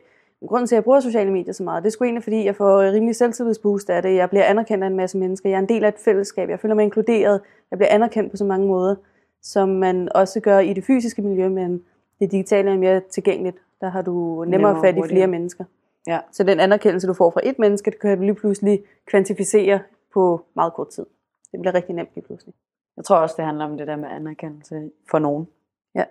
[0.48, 2.56] grunden til, at jeg bruger sociale medier så meget, det er sgu egentlig, fordi jeg
[2.56, 4.16] får rimelig selvtillidsboost af det.
[4.16, 5.50] Jeg bliver anerkendt af en masse mennesker.
[5.50, 6.50] Jeg er en del af et fællesskab.
[6.50, 7.42] Jeg føler mig inkluderet.
[7.72, 8.96] Jeg bliver anerkendt på så mange måder,
[9.42, 11.82] som man også gør i det fysiske miljø, men
[12.20, 13.58] det digitale er mere tilgængeligt.
[13.82, 14.12] Der har du
[14.48, 15.64] nemmere, Nemmere fat i flere mennesker.
[16.08, 16.20] Ja.
[16.32, 19.80] Så den anerkendelse, du får fra et menneske, det kan du lige pludselig kvantificere
[20.14, 21.06] på meget kort tid.
[21.52, 22.54] Det bliver rigtig nemt lige pludselig.
[22.98, 25.48] Jeg tror også, det handler om det der med anerkendelse for nogen.
[25.96, 26.04] Ja.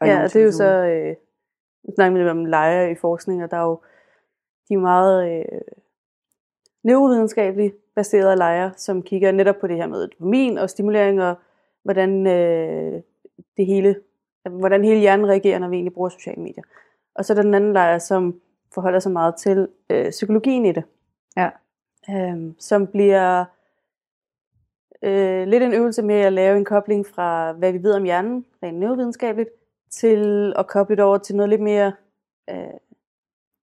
[0.00, 1.16] Og ja, nogle og det er jo så, øh,
[1.84, 3.80] nu snakker vi om lejre i forskning, og der er jo
[4.68, 5.60] de er meget øh,
[6.84, 11.34] neurovidenskabeligt baserede lejre, som kigger netop på det her med dopamin og stimulering, og
[11.82, 13.02] hvordan øh,
[13.56, 13.96] det hele,
[14.50, 16.62] hvordan hele hjernen reagerer, når vi egentlig bruger sociale medier.
[17.14, 18.40] Og så er der den anden lejr, som
[18.74, 20.84] forholder sig meget til øh, psykologien i det.
[21.36, 21.50] Ja.
[22.10, 23.44] Øhm, som bliver
[25.02, 28.46] øh, lidt en øvelse med at lave en kobling fra, hvad vi ved om hjernen,
[28.62, 29.50] rent neurovidenskabeligt,
[29.90, 31.92] til at koble det over til noget lidt mere,
[32.50, 32.78] øh,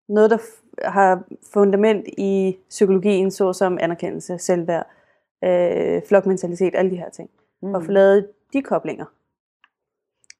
[0.09, 4.87] noget der f- har fundament i psykologien, såsom anerkendelse, selvværd,
[5.43, 7.29] øh, flokmentalitet, alle de her ting.
[7.61, 7.75] Mm.
[7.75, 9.05] Og få lavet de koblinger.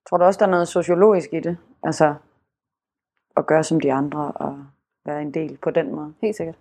[0.10, 1.58] Tror du også, der er noget sociologisk i det?
[1.84, 2.16] Altså
[3.38, 4.58] at gøre som de andre og
[5.06, 6.14] være en del på den måde?
[6.22, 6.56] Helt sikkert.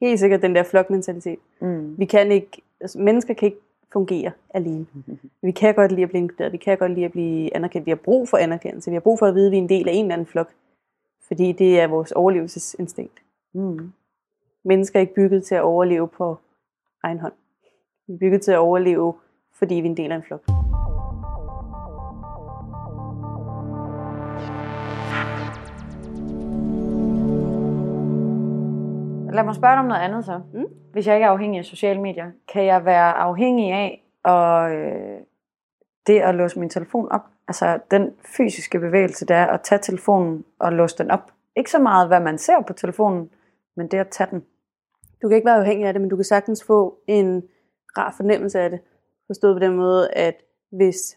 [0.00, 1.38] helt sikkert den der flokmentalitet.
[1.60, 1.98] Mm.
[1.98, 3.60] Vi kan ikke, altså, mennesker kan ikke
[3.92, 4.86] fungere alene.
[5.42, 7.86] Vi kan godt lide at blive inkluderet, vi kan godt lide at blive anerkendt.
[7.86, 9.68] Vi har brug for anerkendelse, vi har brug for at vide, at vi er en
[9.68, 10.50] del af en eller anden flok.
[11.28, 13.22] Fordi det er vores overlevelsesinstinkt.
[13.54, 13.92] Mm.
[14.64, 16.38] Mennesker er ikke bygget til at overleve på
[17.02, 17.32] egen hånd.
[18.06, 19.14] Vi er bygget til at overleve,
[19.52, 20.59] fordi vi er en del af en flok.
[29.32, 30.40] Lad mig spørge dig om noget andet så.
[30.54, 30.66] Mm.
[30.92, 35.20] Hvis jeg ikke er afhængig af sociale medier, kan jeg være afhængig af og, øh,
[36.06, 37.20] det at låse min telefon op?
[37.48, 41.32] Altså den fysiske bevægelse, der er at tage telefonen og låse den op.
[41.56, 43.30] Ikke så meget, hvad man ser på telefonen,
[43.76, 44.44] men det at tage den.
[45.22, 47.42] Du kan ikke være afhængig af det, men du kan sagtens få en
[47.98, 48.80] rar fornemmelse af det.
[49.26, 50.34] Forstået på den måde, at
[50.70, 51.16] hvis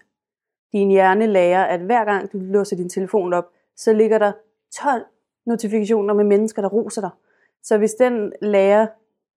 [0.71, 3.45] din hjerne lærer, at hver gang du låser din telefon op,
[3.77, 4.31] så ligger der
[4.81, 5.05] 12
[5.45, 7.09] notifikationer med mennesker, der roser dig.
[7.63, 8.87] Så hvis den lærer,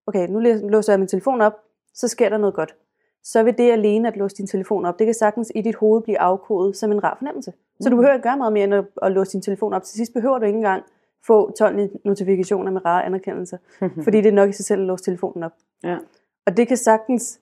[0.07, 1.53] okay, nu låser jeg min telefon op,
[1.95, 2.77] så sker der noget godt.
[3.23, 6.03] Så vil det alene at låse din telefon op, det kan sagtens i dit hoved
[6.03, 7.53] blive afkodet som en rar fornemmelse.
[7.81, 9.83] Så du behøver ikke gøre meget mere end at, at låse din telefon op.
[9.83, 10.83] Til sidst behøver du ikke engang
[11.27, 13.59] få 12 notifikationer med rare anerkendelser,
[14.05, 15.53] fordi det er nok i sig selv at låse telefonen op.
[15.85, 15.99] Ja.
[16.47, 17.41] Og det kan sagtens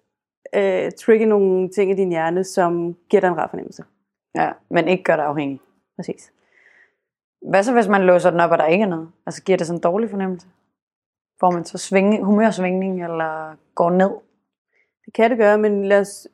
[0.55, 3.85] øh, trigge nogle ting i din hjerne, som giver dig en rar fornemmelse.
[4.35, 5.61] ja, men ikke gør dig afhængig.
[5.97, 6.33] Præcis.
[7.51, 9.09] Hvad så, hvis man låser den op, og der ikke er noget?
[9.27, 10.47] Altså giver det sådan en dårlig fornemmelse?
[11.40, 14.11] Får man så sving, humørsvingning, eller går ned?
[15.07, 16.29] Det kan det gøre, men lad os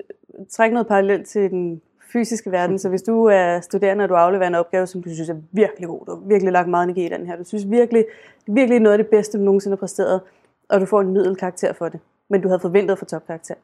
[0.51, 1.83] trække noget parallelt til den
[2.13, 2.79] fysiske verden.
[2.79, 5.89] Så hvis du er studerende, og du afleverer en opgave, som du synes er virkelig
[5.89, 8.05] god, du har virkelig lagt meget energi i den her, du synes virkelig,
[8.47, 10.21] det er virkelig noget af det bedste, du nogensinde har præsteret,
[10.69, 13.55] og du får en middelkarakter for det, men du havde forventet få topkarakter,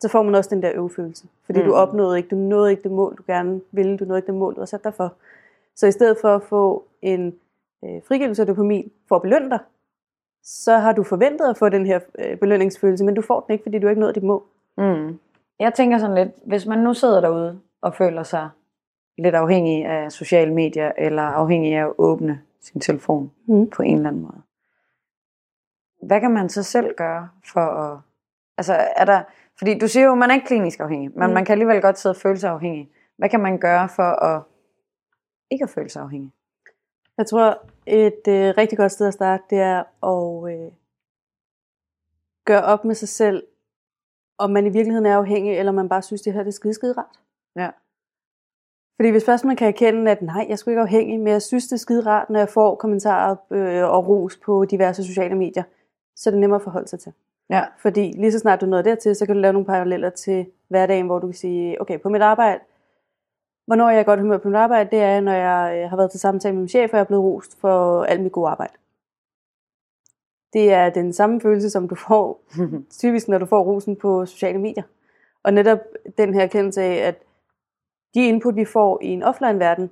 [0.00, 1.26] så får man også den der øvefølelse.
[1.46, 1.64] Fordi mm.
[1.66, 4.34] du opnåede ikke, du nåede ikke det mål, du gerne ville, du nåede ikke det
[4.34, 5.14] mål, du har sat dig for.
[5.76, 7.34] Så i stedet for at få en
[7.84, 9.58] øh, frigivelse af dopamin for at belønne dig,
[10.44, 13.62] så har du forventet at få den her øh, belønningsfølelse, men du får den ikke,
[13.62, 14.42] fordi du ikke nået dit mål.
[14.78, 15.18] Mm.
[15.58, 18.48] Jeg tænker sådan lidt, hvis man nu sidder derude og føler sig
[19.18, 23.70] lidt afhængig af sociale medier, eller afhængig af at åbne sin telefon Mm.
[23.70, 24.42] på en eller anden måde.
[26.02, 27.98] Hvad kan man så selv gøre for at...
[28.58, 29.22] Altså er der...
[29.58, 31.34] Fordi du siger jo, at man er ikke klinisk afhængig, men Mm.
[31.34, 32.90] man kan alligevel godt sidde og føle sig afhængig.
[33.16, 34.42] Hvad kan man gøre for at
[35.50, 36.32] ikke at føle sig afhængig?
[37.18, 40.72] Jeg tror, et øh, rigtig godt sted at starte, det er at øh,
[42.44, 43.46] gøre op med sig selv,
[44.38, 46.74] om man i virkeligheden er afhængig, eller man bare synes, det her det er skide,
[46.74, 47.20] skide rart.
[47.56, 47.70] Ja.
[48.96, 51.42] Fordi hvis først man kan erkende, at nej, jeg er sgu ikke afhængig, men jeg
[51.42, 55.34] synes, det er skide rart, når jeg får kommentarer øh, og ros på diverse sociale
[55.34, 55.62] medier,
[56.16, 57.12] så er det nemmere at forholde sig til.
[57.50, 57.64] Ja.
[57.78, 61.06] Fordi lige så snart du nåede dertil, så kan du lave nogle paralleller til hverdagen,
[61.06, 62.60] hvor du kan sige, okay, på mit arbejde,
[63.66, 66.10] hvornår jeg er godt humør på mit arbejde, det er, når jeg øh, har været
[66.10, 68.72] til samtale med min chef, og jeg er blevet rost for alt mit gode arbejde.
[70.52, 72.40] Det er den samme følelse, som du får
[73.00, 74.82] typisk, når du får rosen på sociale medier.
[75.42, 75.78] Og netop
[76.18, 77.14] den her erkendelse af, at
[78.14, 79.90] de input, vi får i en offline-verden,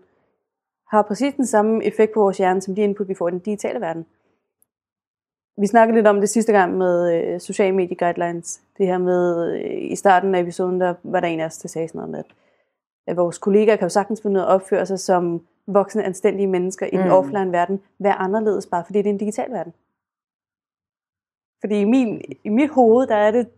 [0.90, 3.38] har præcis den samme effekt på vores hjerne, som de input, vi får i den
[3.38, 4.06] digitale verden.
[5.60, 8.60] Vi snakkede lidt om det sidste gang med øh, social medie guidelines.
[8.78, 11.68] Det her med, øh, i starten af episoden, der var der en af os, der
[11.68, 12.26] sagde sådan noget med, at,
[13.06, 16.46] at vores kollegaer kan jo sagtens finde ud af at opføre sig som voksne, anstændige
[16.46, 17.12] mennesker i den Mm.
[17.12, 19.72] offline verden, være anderledes, bare fordi det er en digital verden.
[21.60, 23.48] Fordi i, min, i mit hoved, der er det...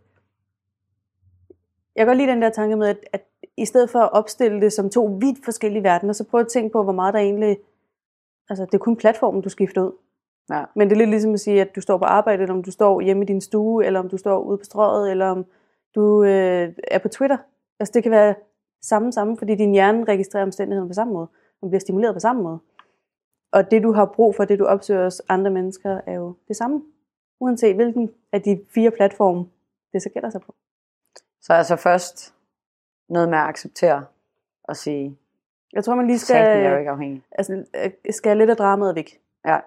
[1.97, 3.25] Jeg kan godt lide den der tanke med, at, at
[3.57, 6.73] i stedet for at opstille det som to vidt forskellige verdener, så prøv at tænke
[6.73, 7.59] på, hvor meget der egentlig...
[8.49, 9.93] Altså, det er kun platformen, du skifter ud.
[10.51, 10.65] Ja.
[10.77, 12.71] Men det er lidt ligesom at sige, at du står på arbejde, eller om du
[12.71, 15.47] står hjemme i din stue, eller om du står ude på strøget, eller om
[15.95, 17.37] du øh, er på Twitter.
[17.81, 18.35] Altså, det kan være
[18.89, 21.27] samme samme, fordi din hjerne registrerer omstændigheden på samme måde.
[21.63, 22.59] og bliver stimuleret på samme måde.
[23.53, 26.57] Og det, du har brug for, det du opsøger hos andre mennesker, er jo det
[26.57, 26.83] samme.
[27.41, 29.45] Uanset hvilken af de fire platforme,
[29.93, 30.55] det så gælder sig på.
[31.43, 32.35] Så altså først
[33.09, 34.05] noget med at acceptere
[34.65, 35.19] og sige,
[35.73, 37.23] Jeg tror, man lige skal, er jo ikke afhængig.
[37.33, 39.21] altså, øh, skal lidt af dramaet væk.
[39.47, 39.59] Ja.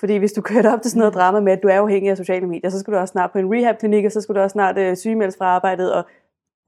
[0.00, 2.16] Fordi hvis du kører op til sådan noget drama med, at du er afhængig af
[2.16, 4.52] sociale medier, så skal du også snart på en rehab-klinik, og så skal du også
[4.52, 6.04] snart øh, sygemeldes fra arbejdet, og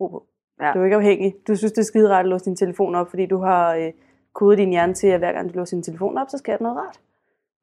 [0.01, 0.27] ro på.
[0.63, 0.73] Ja.
[0.75, 1.35] Du er ikke afhængig.
[1.49, 3.93] Du synes, det er skide rart at låse din telefon op, fordi du har øh,
[4.33, 6.63] kodet din hjerne til, at hver gang du låser din telefon op, så sker der
[6.63, 7.01] noget rart.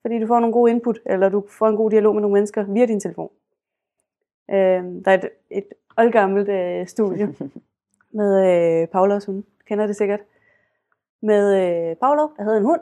[0.01, 2.63] Fordi du får nogle gode input, eller du får en god dialog med nogle mennesker
[2.63, 3.29] via din telefon.
[4.51, 5.65] Øh, der er et, et
[5.97, 7.35] oldgammelt øh, studie
[8.19, 8.31] med
[8.81, 9.43] øh, Paulos hund.
[9.67, 10.19] Kender det sikkert.
[11.21, 12.81] Med øh, Paulo, der havde en hund,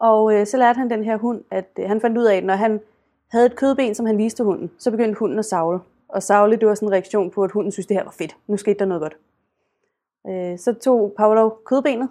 [0.00, 2.44] og øh, så lærte han den her hund, at øh, han fandt ud af, at
[2.44, 2.80] når han
[3.30, 5.80] havde et kødben, som han viste hunden, så begyndte hunden at savle.
[6.08, 8.36] Og savle, det var sådan en reaktion på, at hunden synes, det her var fedt.
[8.46, 9.16] Nu skete der noget godt.
[10.26, 12.08] Øh, så tog Paulo kødbenet,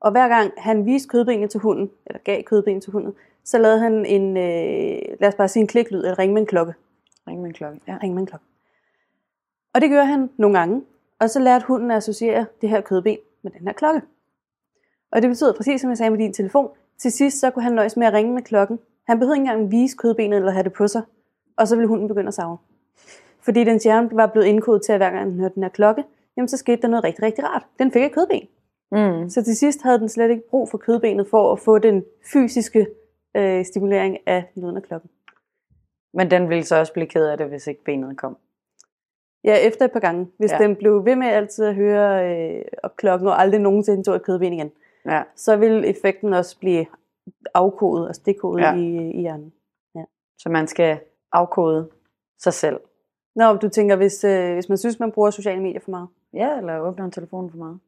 [0.00, 3.14] og hver gang han viste kødbenet til hunden, eller gav kødbenet til hunden,
[3.44, 6.46] så lavede han en, øh, lad os bare sige en kliklyd, eller ring med en
[6.46, 6.74] klokke.
[7.28, 7.80] Ring med en klokke.
[7.88, 7.98] Ja.
[8.02, 8.46] ringe med en klokke.
[9.74, 10.82] Og det gør han nogle gange,
[11.18, 14.00] og så lærte hunden at associere det her kødben med den her klokke.
[15.12, 16.70] Og det betyder præcis som jeg sagde med din telefon.
[16.98, 18.78] Til sidst så kunne han nøjes med at ringe med klokken.
[19.06, 21.02] Han behøvede ikke engang vise kødbenet eller have det på sig.
[21.56, 22.58] Og så ville hunden begynde at savne.
[23.40, 26.04] Fordi den hjerne var blevet indkodet til, at hver gang den hørte den her klokke,
[26.36, 27.66] jamen så skete der noget rigtig, rigtig rart.
[27.78, 28.48] Den fik et kødben.
[28.92, 29.28] Mm.
[29.30, 32.86] Så til sidst havde den slet ikke brug for kødbenet for at få den fysiske
[33.36, 35.10] øh, stimulering af lyden af klokken.
[36.14, 38.36] Men den ville så også blive ked af det, hvis ikke benet kom.
[39.44, 40.28] Ja, efter et par gange.
[40.38, 40.56] Hvis Ja.
[40.60, 40.62] ja.
[40.68, 44.22] den blev ved med altid at høre øh, op klokken, og aldrig nogensinde tog et
[44.22, 44.70] kødben igen,
[45.06, 45.22] Ja.
[45.36, 46.86] så vil effekten også blive
[47.54, 48.72] afkodet og stikkodet Ja.
[48.72, 48.76] ja.
[48.78, 49.52] i, i hjernen.
[50.38, 50.98] Så man skal
[51.32, 51.90] afkode
[52.42, 52.80] sig selv.
[53.36, 56.08] Nå, du tænker, hvis, øh, hvis man synes, man bruger sociale medier for meget.
[56.36, 57.78] Ja, eller åbner en telefon for meget.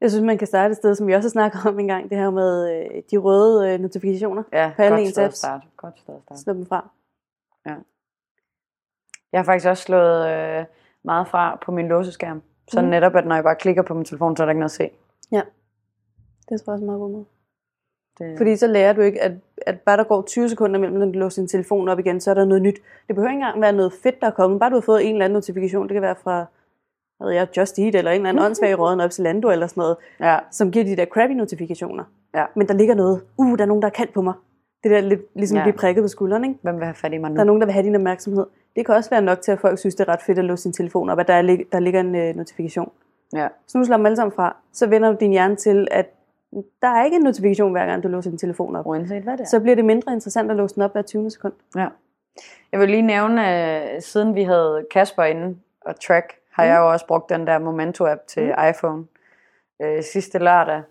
[0.00, 2.18] Jeg synes, man kan starte et sted, som vi også har snakket om engang, det
[2.18, 4.42] her med øh, de røde øh, notifikationer.
[4.52, 5.36] Ja, På alle ens apps.
[5.38, 5.66] starte.
[5.76, 6.40] Godt sted at starte.
[6.40, 6.88] Slå dem fra.
[9.32, 10.64] Jeg har faktisk også slået øh,
[11.04, 12.42] meget fra på min låseskærm.
[12.68, 12.90] Så Mhm.
[12.90, 14.76] netop, at når jeg bare klikker på min telefon, så er der ikke noget at
[14.76, 14.90] se.
[16.48, 17.24] Det tror jeg også er en meget god måde.
[18.18, 19.32] Det, Fordi så lærer du ikke, at,
[19.66, 22.30] at bare der går 20 sekunder mellem, når du låser din telefon op igen, så
[22.30, 22.74] er der noget nyt.
[23.08, 24.60] Det behøver ikke engang være noget fedt, der er kommet.
[24.60, 25.88] Bare du har fået en eller anden notifikation.
[25.88, 26.46] Det kan være fra
[27.18, 29.66] hvad ved jeg, Just Eat, eller en eller anden åndssvag råden op til Lando, eller
[29.66, 32.04] sådan noget, ja, som giver de der crappy notifikationer.
[32.34, 32.44] Ja.
[32.56, 33.20] Men der ligger noget.
[33.36, 34.34] Uh, der er nogen, der er kaldt på mig.
[34.82, 35.60] Det der lidt ligesom Ja.
[35.60, 35.64] ja.
[35.64, 36.58] blive prikket på skulderen, ikke?
[36.62, 37.34] hvem vil have fat i mig nu?
[37.34, 38.46] Der er nogen, der vil have din opmærksomhed.
[38.76, 40.62] Det kan også være nok til, at folk synes, det er ret fedt at låse
[40.62, 42.90] sin telefon op, at der, er, der ligger en øh, notifikation.
[43.32, 43.48] Ja.
[43.66, 44.56] Så nu slår dem alle sammen fra.
[44.72, 46.06] Så vender du din hjerne til, at
[46.82, 48.86] der er ikke en notifikation, hver gang du låser din telefon op.
[48.86, 49.44] Uanset hvad det er.
[49.44, 51.30] Så bliver det mindre interessant at låse den op hver 20.
[51.30, 51.52] sekund.
[51.76, 51.86] Ja.
[52.72, 53.42] Jeg vil lige nævne,
[53.94, 56.70] øh, siden vi havde Kasper inde og Track, har Mm.
[56.70, 58.64] jeg jo også brugt den der Momento-app til Mm.
[58.70, 59.04] iPhone.
[59.82, 60.82] Øh, sidste lørdag,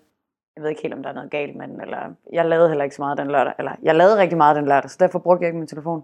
[0.56, 2.84] jeg ved ikke helt, om der er noget galt med den, eller jeg lavede heller
[2.84, 5.44] ikke så meget den lørdag, eller jeg lavede rigtig meget den lørdag, så derfor brugte
[5.44, 6.04] jeg ikke min telefon.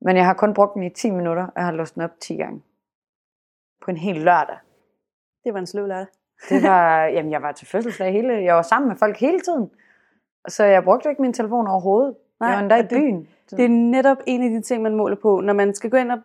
[0.00, 2.10] Men jeg har kun brugt den i 10 minutter, og jeg har låst den op
[2.20, 2.62] 10 gange.
[3.84, 4.56] På en hel lørdag.
[5.44, 6.06] Det var en sløv lørdag.
[6.48, 9.70] Det var, jamen jeg var til fødselsdag hele, jeg var sammen med folk hele tiden.
[10.48, 12.14] Så jeg brugte ikke min telefon overhovedet.
[12.40, 13.28] Nej, jeg var endda i det- byen.
[13.46, 15.40] Så- Det er netop en af de ting, man måler på.
[15.40, 16.18] Når man skal gå ind og,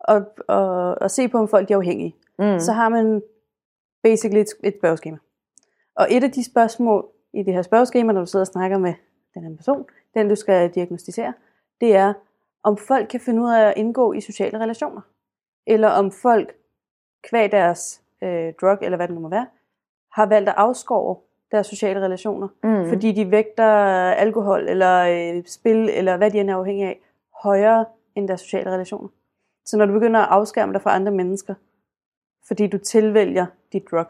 [0.00, 2.60] og, og, og se på, om folk er afhængige, mm.
[2.60, 3.22] så har man
[4.02, 5.18] basically et, et spørgeskema.
[5.96, 8.94] Og et af de spørgsmål i det her spørgeskema, når du sidder og snakker med
[9.34, 11.34] den her person, den du skal diagnostisere,
[11.80, 12.12] det er,
[12.62, 15.00] om folk kan finde ud af at indgå i sociale relationer.
[15.66, 16.54] Eller om folk,
[17.22, 19.46] kvæg deres øh, drug, eller hvad det nu må være,
[20.12, 21.16] har valgt at afskove
[21.52, 22.88] deres sociale relationer, mm.
[22.88, 23.64] fordi de vægter
[24.12, 27.00] alkohol eller øh, spil, eller hvad de er afhængige af,
[27.42, 27.84] højere
[28.14, 29.08] end deres sociale relationer.
[29.68, 31.54] Så når du begynder at afskærme dig fra andre mennesker,
[32.46, 34.06] fordi du tilvælger dit drug,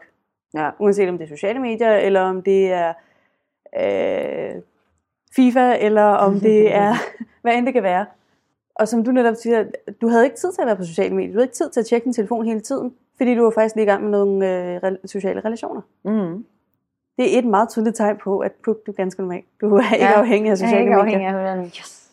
[0.53, 0.69] ja.
[0.79, 2.93] uanset om det er sociale medier, eller om det er
[3.79, 4.61] øh,
[5.35, 6.93] FIFA, eller om det er,
[7.41, 8.05] hvad end det kan være.
[8.75, 9.65] Og som du netop siger,
[10.01, 11.79] du havde ikke tid til at være på sociale medier, du havde ikke tid til
[11.79, 14.75] at tjekke din telefon hele tiden, fordi du var faktisk lige i gang med nogle
[14.85, 15.81] øh, sociale relationer.
[16.03, 16.45] Mm.
[17.17, 19.43] Det er et meget tydeligt tegn på, at du er ganske normal.
[19.61, 21.27] Du er ikke Ja, afhængig af Jeg er sociale ikke medier.
[21.29, 21.65] afhængig af.
[21.65, 22.08] Yes.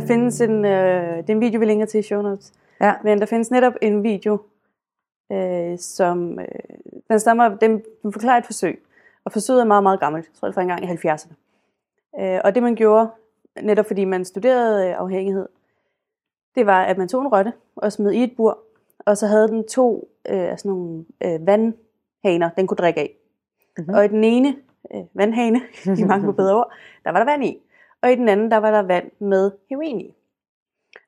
[0.00, 2.52] Der findes en, øh, det er en video, vi linker til i show notes.
[2.80, 2.94] Ja.
[3.04, 4.38] Men der findes netop en video,
[5.32, 6.46] øh, som øh,
[7.10, 8.82] den stammer, den, den forklarer et forsøg.
[9.24, 10.26] Og forsøget er meget, meget gammelt.
[10.26, 11.34] Jeg tror, det er fra en gang i 70'erne.
[12.20, 13.08] Øh, og det man gjorde,
[13.62, 15.48] netop fordi man studerede øh, afhængighed,
[16.54, 18.58] det var, at man tog en rotte og smed i et bur,
[18.98, 23.14] og så havde den to øh, sådan nogle øh, vandhaner, den kunne drikke af.
[23.78, 23.84] Mhm.
[23.84, 23.94] Mm-hmm.
[23.94, 24.56] Og i den ene
[24.94, 25.60] øh, vandhane,
[26.00, 26.72] i mange på bedre ord,
[27.04, 27.62] der var der vand i.
[28.02, 30.14] Og i den anden, der var der vand med heroin i.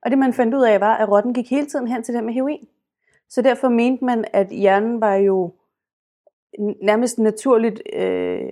[0.03, 2.24] Og det man fandt ud af var, at rotten gik hele tiden hen til den
[2.24, 2.68] med heroin.
[3.29, 5.53] Så derfor mente man, at hjernen var jo
[6.83, 8.50] nærmest naturligt øh,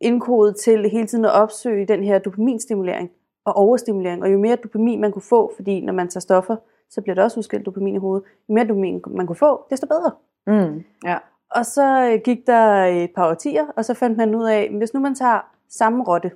[0.00, 3.10] indkodet til hele tiden at opsøge den her dopaminstimulering
[3.44, 4.22] og overstimulering.
[4.22, 6.56] Og jo mere dopamin man kunne få, fordi når man tager stoffer,
[6.90, 8.24] så bliver der også udskilt dopamin i hovedet.
[8.48, 10.12] Jo mere dopamin man kunne få, desto bedre.
[10.46, 10.84] Mm.
[11.04, 11.18] Ja.
[11.50, 14.76] Og så øh, gik der et par årtier, og så fandt man ud af, at
[14.76, 16.30] hvis nu man tager samme rotte,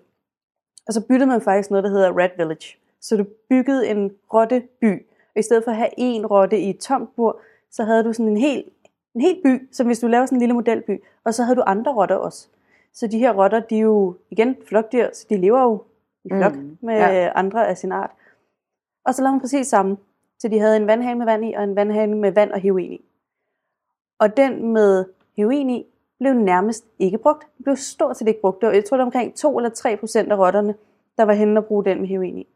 [0.87, 2.77] og så byttede man faktisk noget, der hedder Rat Village.
[3.01, 5.07] Så du byggede en rotteby.
[5.35, 8.13] Og i stedet for at have én rotte i et tomt bur, så havde du
[8.13, 8.65] sådan en hel,
[9.15, 11.03] en hel by, som hvis du laver sådan en lille modelby.
[11.25, 12.49] Og så havde du andre rotter også.
[12.93, 15.83] Så de her rotter, de er jo igen flokdyr, så de lever jo
[16.25, 17.33] i flok Mm, mm, med ja.
[17.35, 18.11] andre af sin art.
[19.05, 19.97] Og så lavede man præcis samme.
[20.39, 22.93] Så de havde en vandhane med vand i, og en vandhane med vand og heroin
[22.93, 23.05] i.
[24.19, 25.05] Og den med
[25.37, 25.87] heroin i,
[26.21, 27.47] blev nærmest ikke brugt.
[27.57, 28.61] Den blev stort set ikke brugt.
[28.61, 30.75] Det var, jeg tror, det var omkring 2 eller 3 procent af rotterne,
[31.17, 32.47] der var henne at bruge den med heroin i.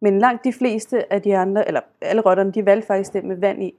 [0.00, 3.36] Men langt de fleste af de andre, eller alle rotterne, de valgte faktisk den med
[3.36, 3.74] vand i.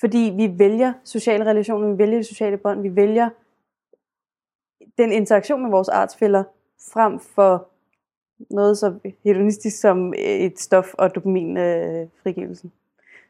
[0.00, 3.30] Fordi vi vælger sociale relationer, vi vælger de sociale bånd, vi vælger
[4.98, 6.44] den interaktion med vores artsfælder,
[6.92, 7.68] frem for
[8.50, 12.72] noget så hedonistisk som et stof og dopaminfrigivelsen.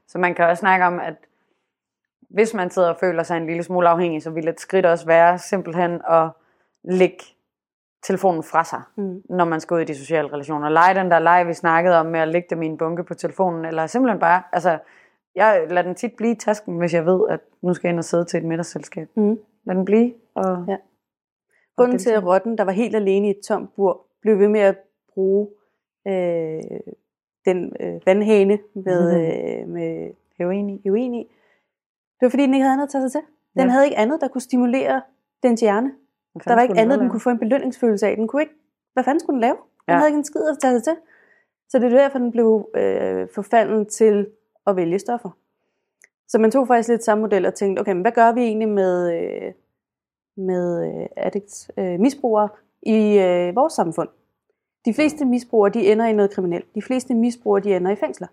[0.07, 1.15] Så man kan også snakke om, at
[2.31, 5.07] hvis man sidder og føler sig en lille smule afhængig, så vil et skridt også
[5.07, 6.29] være simpelthen at
[6.85, 7.25] lægge
[8.03, 9.23] telefonen fra sig, Mm.
[9.31, 10.69] når man skal ud i de sociale relationer.
[10.69, 13.15] Lege den der leg, vi snakkede om med at lægge dem i en bunke på
[13.15, 14.79] telefonen, eller simpelthen bare, altså,
[15.35, 17.99] jeg lader den tit blive i tasken, hvis jeg ved, at nu skal jeg ind
[17.99, 19.09] og sidde til et middagsselskab.
[19.15, 19.39] Mm.
[19.65, 20.15] Lad den blive.
[20.35, 20.77] Og, Ja.
[21.77, 24.61] Grunden til, at rotten, der var helt alene i et tomt bur, blev ved med
[24.61, 24.77] at
[25.15, 25.49] bruge
[26.09, 26.63] øh,
[27.45, 29.21] den øh, vandhane med, Mhm.
[29.65, 30.81] øh, med Heroin i.
[30.85, 31.31] heroin i,
[32.21, 33.21] det var fordi, den ikke havde andet at tage sig til.
[33.55, 33.69] Den Ja.
[33.69, 35.03] havde ikke andet, der kunne stimulere
[35.43, 35.93] dens hjerne.
[36.45, 38.17] Der var ikke andet, den kunne få en belønningsfølelse af.
[38.17, 38.55] Den kunne ikke,
[38.93, 39.55] hvad fanden skulle den lave?
[39.57, 39.95] Den Ja.
[39.97, 40.97] havde ikke en skid at tage sig til.
[41.69, 44.27] Så det er derfor, den blev øh, forfalden til
[44.67, 45.31] at vælge stoffer.
[46.29, 48.69] Så man tog faktisk lidt samme model og tænkte, okay, men hvad gør vi egentlig
[48.69, 49.53] med, øh,
[50.37, 52.49] med øh, addicts, øh, misbrugere
[52.83, 54.09] i øh, vores samfund?
[54.85, 56.75] De fleste misbrugere, de ender i noget kriminelt.
[56.75, 58.29] De fleste misbrugere, de ender i fængsler.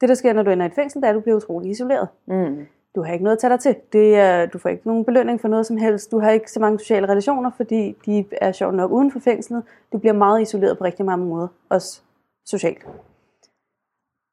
[0.00, 1.70] Det, der sker, når du ender i et fængsel, det er, at du bliver utrolig
[1.70, 2.08] isoleret.
[2.26, 2.66] Mm.
[2.94, 3.76] Du har ikke noget at tage dig til.
[3.92, 6.10] Det er, du får ikke nogen belønning for noget som helst.
[6.10, 9.62] Du har ikke så mange sociale relationer, fordi de er sjovt nok uden for fængslet.
[9.92, 12.02] Du bliver meget isoleret på rigtig mange måder, også
[12.46, 12.86] socialt.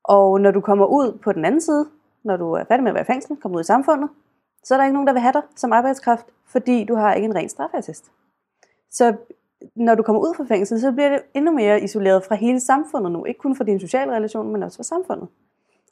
[0.04, 1.86] Og når du kommer ud på den anden side,
[2.24, 4.10] når du er færdig med at være i fængsel, kommer ud i samfundet,
[4.64, 7.26] så er der ikke nogen, der vil have dig som arbejdskraft, fordi du har ikke
[7.26, 8.12] en ren straffeattest.
[8.92, 9.16] Så
[9.76, 13.12] når du kommer ud fra fængsel, så bliver det endnu mere isoleret fra hele samfundet
[13.12, 13.26] nu.
[13.26, 15.28] Ikke kun fra din sociale relation, men også fra samfundet.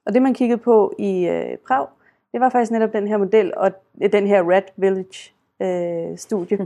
[0.06, 1.88] Og det man kiggede på i øh, Prag,
[2.34, 3.72] det var faktisk netop den her model og
[4.12, 6.58] den her Red Village øh, studie.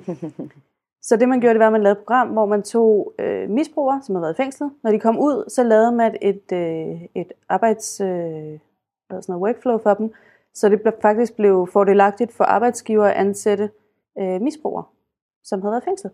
[1.07, 3.49] så det man gjorde, det var, at man lavede et program, hvor man tog øh,
[3.49, 4.71] misbrugere, som havde været i fængslet.
[4.83, 8.59] Når de kom ud, så lavede man et, øh, et arbejds øh,
[9.09, 10.13] sådan noget, workflow for dem,
[10.53, 13.69] så det blev, faktisk blev fordelagtigt for arbejdsgiver at ansætte
[14.19, 14.83] øh, misbrugere,
[15.43, 16.13] som havde været i fængslet.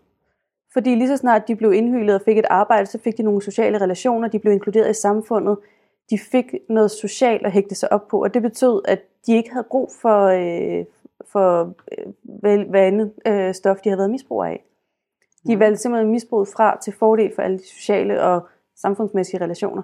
[0.72, 3.42] Fordi lige så snart de blev indhyldet og fik et arbejde, så fik de nogle
[3.42, 5.58] sociale relationer, de blev inkluderet i samfundet,
[6.10, 9.52] de fik noget socialt at hægte sig op på, og det betød, at de ikke
[9.52, 10.84] havde brug for, øh,
[11.32, 14.64] for øh, hvad hvad andet øh, stof, de havde været misbrugere af.
[15.46, 15.60] De Mhm.
[15.60, 19.82] valgte simpelthen misbruget fra til fordel for alle de sociale og samfundsmæssige relationer.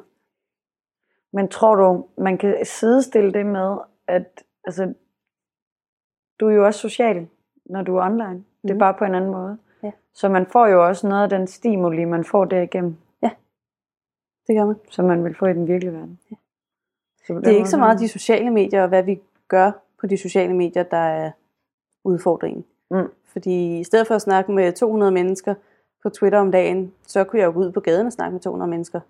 [1.32, 3.76] Men tror du, man kan sidestille det med,
[4.08, 4.94] at altså,
[6.40, 7.28] du er jo også social,
[7.66, 8.34] når du er online.
[8.34, 8.44] Mm.
[8.62, 8.78] Det er Mhm.
[8.78, 9.58] bare på en anden måde.
[9.82, 9.90] Ja.
[10.14, 12.96] Så man får jo også noget af den stimuli, man får derigennem,
[14.50, 14.76] Det gør man.
[14.90, 16.18] som man vil få i den virkelige verden.
[16.30, 16.36] Ja.
[17.26, 20.16] Så Det er ikke så meget de sociale medier og hvad vi gør på de
[20.16, 21.30] sociale medier, der er
[22.04, 22.64] udfordringen.
[22.90, 23.08] Mm.
[23.32, 25.54] Fordi i stedet for at snakke med 200 mennesker
[26.02, 28.40] på Twitter om dagen, så kunne jeg jo gå ud på gaden og snakke med
[28.40, 29.00] 200 mennesker.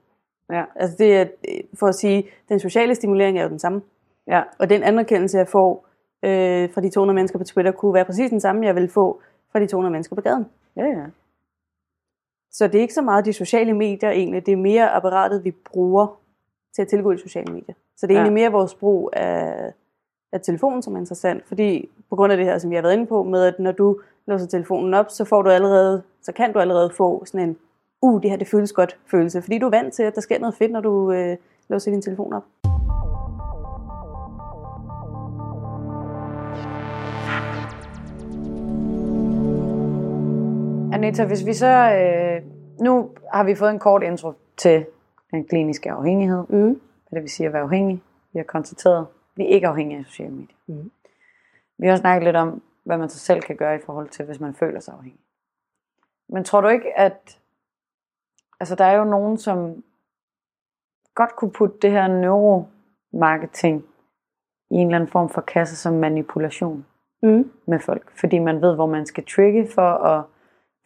[0.51, 0.65] Ja.
[0.75, 1.27] Altså det er,
[1.75, 3.83] for at sige, den sociale stimulering er jo den samme.
[4.27, 4.43] Ja.
[4.59, 5.87] Og den anerkendelse, jeg får
[6.23, 9.21] øh, fra de 200 mennesker på Twitter, kunne være præcis den samme, jeg ville få
[9.53, 10.47] fra de 200 mennesker på gaden.
[10.77, 11.07] ja, ja.
[12.53, 15.51] Så det er ikke så meget de sociale medier egentlig, det er mere apparatet, vi
[15.51, 16.07] bruger
[16.75, 17.75] til at tilgå de sociale medier.
[17.97, 18.23] Så det er Ja.
[18.25, 19.73] egentlig mere vores brug af,
[20.33, 22.93] af telefonen, som er interessant, fordi på grund af det her, som vi har været
[22.95, 26.53] inde på, med at når du låser telefonen op, så får du allerede, så kan
[26.53, 27.57] du allerede få sådan en,
[28.03, 30.39] uh, det her det føles godt følelse, fordi du er vant til, at der sker
[30.39, 31.37] noget fedt, når du øh,
[31.69, 32.45] låser din telefon op.
[40.93, 41.67] Anita, hvis vi så...
[41.67, 42.43] Øh,
[42.81, 44.87] nu har vi fået en kort intro til
[45.31, 46.45] den kliniske afhængighed.
[46.49, 46.81] Mm.
[47.09, 48.03] Hvad det vil sige at være afhængig.
[48.33, 50.57] Vi har konstateret, at vi ikke er afhængige af sociale medier.
[50.67, 50.91] Mhm.
[51.79, 54.25] Vi har også snakket lidt om, hvad man så selv kan gøre i forhold til,
[54.25, 55.21] hvis man føler sig afhængig.
[56.29, 57.39] Men tror du ikke, at...
[58.61, 59.83] Altså, der er jo nogen, som
[61.15, 63.85] godt kunne putte det her neuromarketing
[64.71, 66.87] i en eller anden form for kasse som manipulation
[67.23, 67.51] Mm.
[67.67, 68.19] med folk.
[68.21, 70.25] Fordi man ved, hvor man skal trigge for at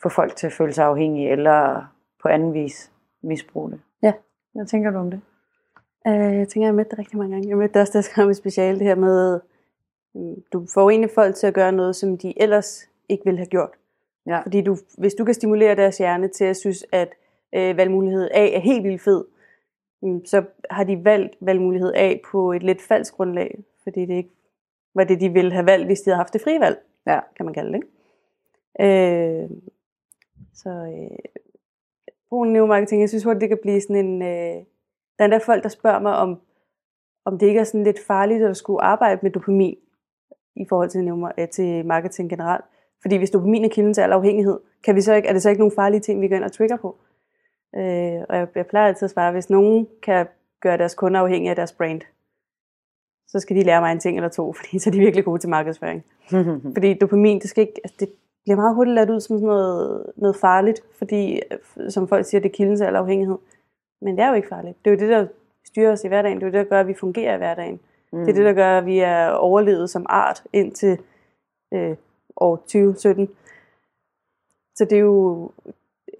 [0.04, 1.84] få folk til at føle sig afhængige, eller
[2.22, 2.92] på anden vis
[3.22, 3.80] misbruge det.
[4.02, 4.12] Ja.
[4.54, 5.20] Hvad tænker du om det?
[6.06, 7.48] Øh, jeg tænker, jeg har mødt det rigtig mange gange.
[7.48, 9.40] Jeg mødte det også, da jeg skrev mit speciale, det her med,
[10.14, 13.46] mm, du får egentlig folk til at gøre noget, som de ellers ikke ville have
[13.46, 13.70] gjort.
[14.26, 14.40] Ja.
[14.42, 17.08] Fordi du, hvis du kan stimulere deres hjerne til at synes, at
[17.54, 19.24] øh, valgmulighed A er helt vildt fed,
[20.02, 24.30] mm, så har de valgt valgmulighed A på et lidt falsk grundlag, fordi det ikke
[24.94, 27.20] var det, de ville have valgt, hvis de havde haft det frie valg, Ja.
[27.36, 27.76] kan man kalde det.
[27.76, 27.88] Ikke?
[28.80, 29.50] Øh,
[30.54, 31.18] så øh,
[32.28, 34.22] brugen neuromarketing, jeg synes hurtigt, det kan blive sådan en...
[34.22, 34.64] Øh,
[35.18, 36.40] der er endda folk, der spørger mig, om,
[37.24, 39.76] om det ikke er sådan lidt farligt at skulle arbejde med dopamin
[40.56, 42.64] i forhold til, neuro- øh, til marketing generelt.
[43.02, 45.48] Fordi hvis dopamin er kilden til al afhængighed, kan vi så ikke, er det så
[45.48, 46.96] ikke nogle farlige ting, vi går ind og trigger på?
[47.76, 50.26] Øh, og jeg, jeg plejer altid at svare, hvis nogen kan
[50.60, 52.00] gøre deres kunder afhængige af deres brand,
[53.26, 55.38] så skal de lære mig en ting eller to, fordi så er de virkelig gode
[55.38, 56.04] til markedsføring.
[56.76, 58.08] Fordi dopamin, det, skal ikke, altså det,
[58.44, 62.40] bliver meget hurtigt ladt ud som sådan noget, noget farligt, fordi, øh, som folk siger,
[62.40, 63.38] det er kilden til al afhængighed.
[64.00, 64.84] Men det er jo ikke farligt.
[64.84, 65.26] Det er jo det, der
[65.66, 66.36] styrer os i hverdagen.
[66.36, 67.80] Det er jo det, der gør, at vi fungerer i hverdagen.
[68.12, 68.18] Mm.
[68.18, 70.98] Det er det, der gør, at vi er overlevet som art indtil
[71.74, 71.96] øh,
[72.36, 73.28] år 2017.
[74.76, 75.50] Så det er jo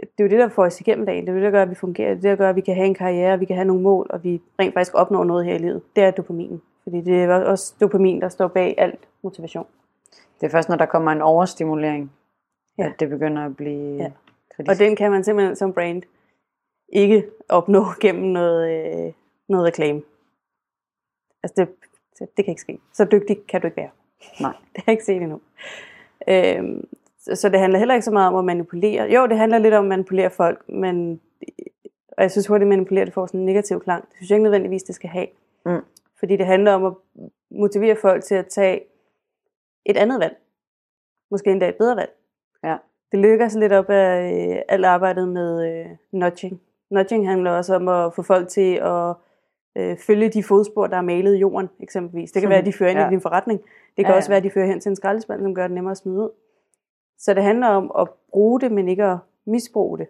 [0.00, 1.26] det, er jo det, der får os igennem dagen.
[1.26, 2.08] Det er jo det, der gør, at vi fungerer.
[2.08, 3.82] Det er det, der gør, at vi kan have en karriere, vi kan have nogle
[3.82, 5.82] mål, og vi rent faktisk opnår noget her i livet.
[5.96, 6.62] Det er dopaminen.
[6.82, 9.66] Fordi det er også dopamin, der står bag alt motivation.
[10.44, 12.12] Det er først, når der kommer en overstimulering,
[12.78, 12.86] ja.
[12.86, 14.10] at det begynder at blive ja.
[14.56, 14.70] kritisk.
[14.70, 16.02] Og den kan man simpelthen som brand
[16.88, 19.12] ikke opnå gennem noget, øh,
[19.48, 20.02] noget reklame.
[21.42, 21.68] Altså det,
[22.36, 22.78] det, kan ikke ske.
[22.92, 23.90] Så dygtig kan du ikke være.
[24.40, 24.52] Nej.
[24.72, 25.40] det har jeg ikke set endnu.
[26.28, 26.88] Øhm,
[27.34, 29.12] så det handler heller ikke så meget om at manipulere.
[29.12, 31.20] Jo, det handler lidt om at manipulere folk, men
[32.08, 34.02] og jeg synes hurtigt, at manipulere det får sådan en negativ klang.
[34.08, 35.26] Det synes jeg ikke nødvendigvis, det skal have.
[35.66, 35.84] Mm.
[36.18, 36.92] Fordi det handler om at
[37.50, 38.80] motivere folk til at tage
[39.84, 40.36] et andet valg.
[41.30, 42.12] Måske endda et bedre valg.
[42.64, 42.76] Ja.
[43.12, 46.60] Det lykkes lidt op af øh, alt arbejdet med øh, nudging.
[46.90, 49.14] Nudging handler også om at få folk til at
[49.76, 52.32] øh, følge de fodspor, der er malet i jorden, eksempelvis.
[52.32, 53.06] Det kan være, at de fører ind ja.
[53.06, 53.60] i din forretning.
[53.96, 55.74] Det kan ja, også være, at de fører hen til en skraldespand, som gør det
[55.74, 56.30] nemmere at smide ud.
[57.18, 60.06] Så det handler om at bruge det, men ikke at misbruge det.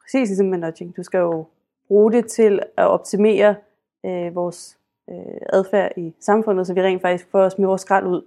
[0.00, 0.96] Præcis ligesom med nudging.
[0.96, 1.44] Du skal jo
[1.88, 3.54] bruge det til at optimere
[4.06, 4.78] øh, vores
[5.10, 8.22] øh, adfærd i samfundet, så vi rent faktisk får smide vores skrald ud.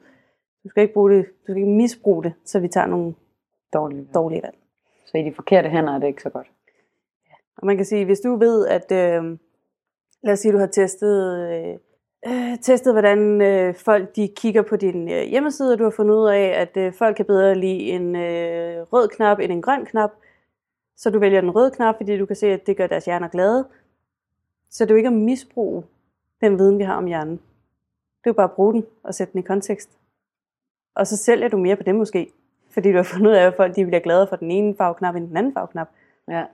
[0.66, 3.14] Du skal ikke bruge det, du skal ikke misbruge det, så vi tager nogle
[3.74, 4.58] dårlige, dårlige valg.
[5.06, 6.48] Så i de forkerte hænder er det ikke så godt.
[7.28, 7.34] Ja.
[7.58, 9.38] Og man kan sige, hvis du ved, at øh,
[10.24, 11.78] lad os sige, du har testet øh,
[12.28, 16.16] øh, testet, hvordan øh, folk de kigger på din øh, hjemmeside, og du har fundet
[16.16, 19.86] ud af, at øh, folk kan bedre lide en øh, rød knap end en grøn
[19.86, 20.12] knap.
[20.98, 23.28] Så du vælger den røde knap, fordi du kan se, at det gør deres hjerner
[23.28, 23.68] glade.
[24.70, 25.84] Så det er jo ikke at misbruge
[26.42, 27.36] den viden, vi har om hjernen.
[28.24, 29.90] Det er jo bare at bruge den og sætte den i kontekst.
[30.96, 32.32] Og så sælger du mere på det måske,
[32.74, 35.16] fordi du har fundet ud af, at folk de bliver glade for den ene farveknap
[35.16, 35.90] end den anden farveknap.
[36.32, 36.46] Ja.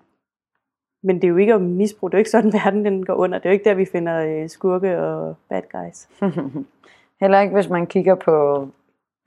[1.03, 2.11] Men det er jo ikke at misbruge.
[2.11, 3.37] Det er jo ikke sådan, verden den går under.
[3.37, 6.09] Det er jo ikke der, vi finder øh, skurke og bad guys.
[7.21, 8.67] Heller ikke, hvis man kigger på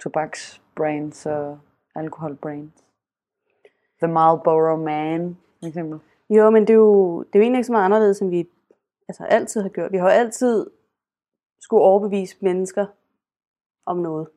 [0.00, 1.58] tobaksbrands og
[1.94, 2.84] alkoholbrands.
[4.02, 6.00] The Marlboro Man, for eksempel.
[6.30, 8.48] Jo, men det er jo, det er jo egentlig ikke så meget anderledes, som vi
[9.08, 9.92] altså, altid har gjort.
[9.92, 10.66] Vi har jo altid
[11.60, 12.86] skulle overbevise mennesker
[13.86, 14.28] om noget.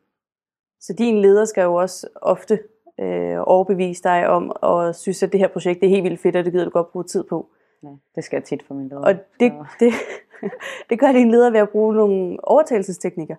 [0.81, 2.59] Så din leder skal jo også ofte
[2.99, 6.35] øh, overbevise dig om, og synes, at det her projekt det er helt vildt fedt,
[6.35, 7.49] og det gider du godt bruge tid på.
[7.83, 9.01] Ja, det skal jeg tit for min leder.
[9.01, 9.93] Og det, det,
[10.89, 13.35] det gør din leder ved at bruge nogle overtagelsesteknikker,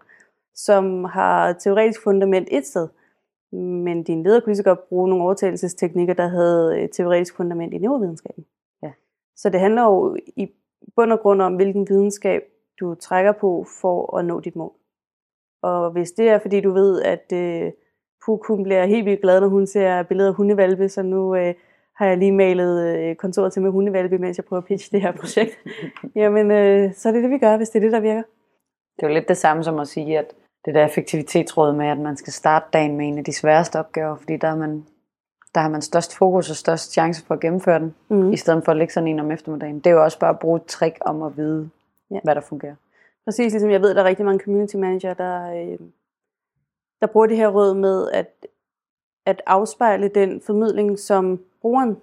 [0.54, 2.88] som har teoretisk fundament et sted.
[3.52, 7.74] Men din leder kunne lige så godt bruge nogle overtagelsesteknikker, der havde et teoretisk fundament
[7.74, 8.44] i neurovidenskaben.
[8.82, 8.90] Ja.
[9.36, 10.52] Så det handler jo i
[10.96, 12.42] bund og grund om, hvilken videnskab
[12.80, 14.72] du trækker på for at nå dit mål.
[15.62, 17.72] Og hvis det er, fordi du ved, at øh,
[18.26, 21.54] Puk, hun bliver helt vildt glad, når hun ser billeder af hundevalpe, så nu øh,
[21.96, 25.02] har jeg lige malet øh, kontoret til med hundevalpe, mens jeg prøver at pitche det
[25.02, 25.58] her projekt.
[26.20, 28.22] Jamen, øh, så er det det, vi gør, hvis det er det, der virker.
[28.96, 30.34] Det er jo lidt det samme som at sige, at
[30.64, 34.16] det der effektivitetsråd med, at man skal starte dagen med en af de sværeste opgaver,
[34.16, 34.84] fordi der, er man,
[35.54, 38.32] der har man størst fokus og størst chance for at gennemføre den, mm.
[38.32, 39.78] i stedet for at lægge sådan en om eftermiddagen.
[39.78, 41.70] Det er jo også bare at bruge et trick om at vide,
[42.10, 42.18] ja.
[42.24, 42.74] hvad der fungerer.
[43.28, 45.78] Præcis, ligesom jeg ved, der er rigtig mange community manager, der, øh,
[47.00, 48.46] der bruger det her råd med at,
[49.26, 51.96] at afspejle den formidling, som brugeren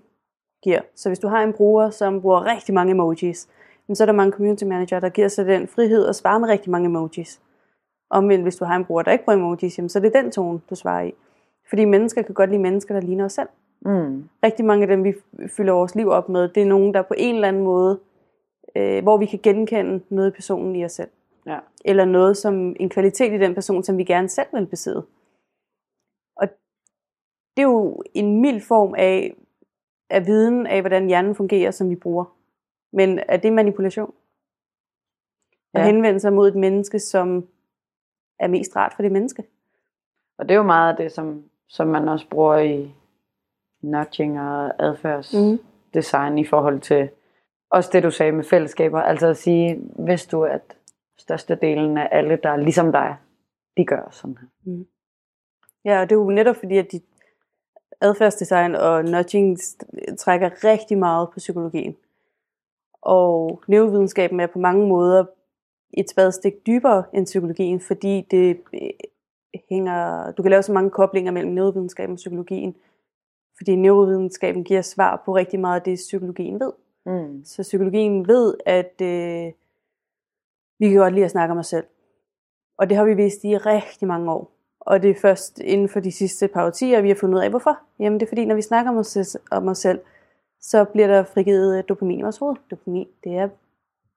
[0.63, 0.81] giver.
[0.95, 3.47] Så hvis du har en bruger, som bruger rigtig mange emojis,
[3.93, 6.71] så er der mange community manager, der giver sig den frihed at svare med rigtig
[6.71, 7.41] mange emojis.
[8.09, 10.59] Omvendt, hvis du har en bruger, der ikke bruger emojis, så er det den tone,
[10.69, 11.13] du svarer i.
[11.69, 13.49] Fordi mennesker kan godt lide mennesker, der ligner os selv.
[13.81, 14.29] Mm.
[14.43, 15.13] Rigtig mange af dem, vi
[15.47, 17.99] fylder vores liv op med, det er nogen, der på en eller anden måde,
[18.75, 21.09] øh, hvor vi kan genkende noget i personen i os selv.
[21.45, 21.59] Ja.
[21.85, 25.05] Eller noget som en kvalitet i den person, som vi gerne selv vil besidde.
[26.35, 26.47] Og
[27.57, 29.35] det er jo en mild form af,
[30.09, 32.25] af viden af, hvordan hjernen fungerer, som vi bruger.
[32.93, 34.13] Men er det manipulation?
[35.73, 35.85] At ja.
[35.85, 37.47] henvende sig mod et menneske, som
[38.39, 39.43] er mest rart for det menneske.
[40.37, 42.95] Og det er jo meget af det, som, som man også bruger i
[43.81, 46.37] nudging og adfærdsdesign mm.
[46.37, 47.09] i forhold til
[47.69, 49.01] også det, du sagde med fællesskaber.
[49.01, 50.77] Altså at sige, hvis du, at
[51.17, 53.15] størstedelen af alle, der er ligesom dig,
[53.77, 54.47] de gør sådan her.
[54.63, 54.87] Mm.
[55.85, 57.01] Ja, og det er jo netop fordi, at de
[58.01, 59.59] adfærdsdesign og nudging
[60.17, 61.95] trækker rigtig meget på psykologien.
[63.01, 65.25] Og neurovidenskaben er på mange måder
[65.93, 68.89] et spadestik dybere end psykologien, fordi det øh,
[69.69, 72.75] hænger, du kan lave så mange koblinger mellem neurovidenskaben og psykologien,
[73.57, 76.71] fordi neurovidenskaben giver svar på rigtig meget af det, psykologien ved.
[77.05, 77.45] Mm.
[77.45, 79.51] Så psykologien ved, at øh,
[80.79, 81.85] vi kan godt lide at snakke om os selv.
[82.77, 84.51] Og det har vi vist i rigtig mange år.
[84.79, 87.49] Og det er først inden for de sidste par årtier, vi har fundet ud af,
[87.49, 87.79] hvorfor.
[87.99, 89.99] Jamen det er fordi, når vi snakker om os, om os selv,
[90.61, 92.55] så bliver der frigivet øh, dopamin i vores hoved.
[92.71, 93.49] Dopamin, det er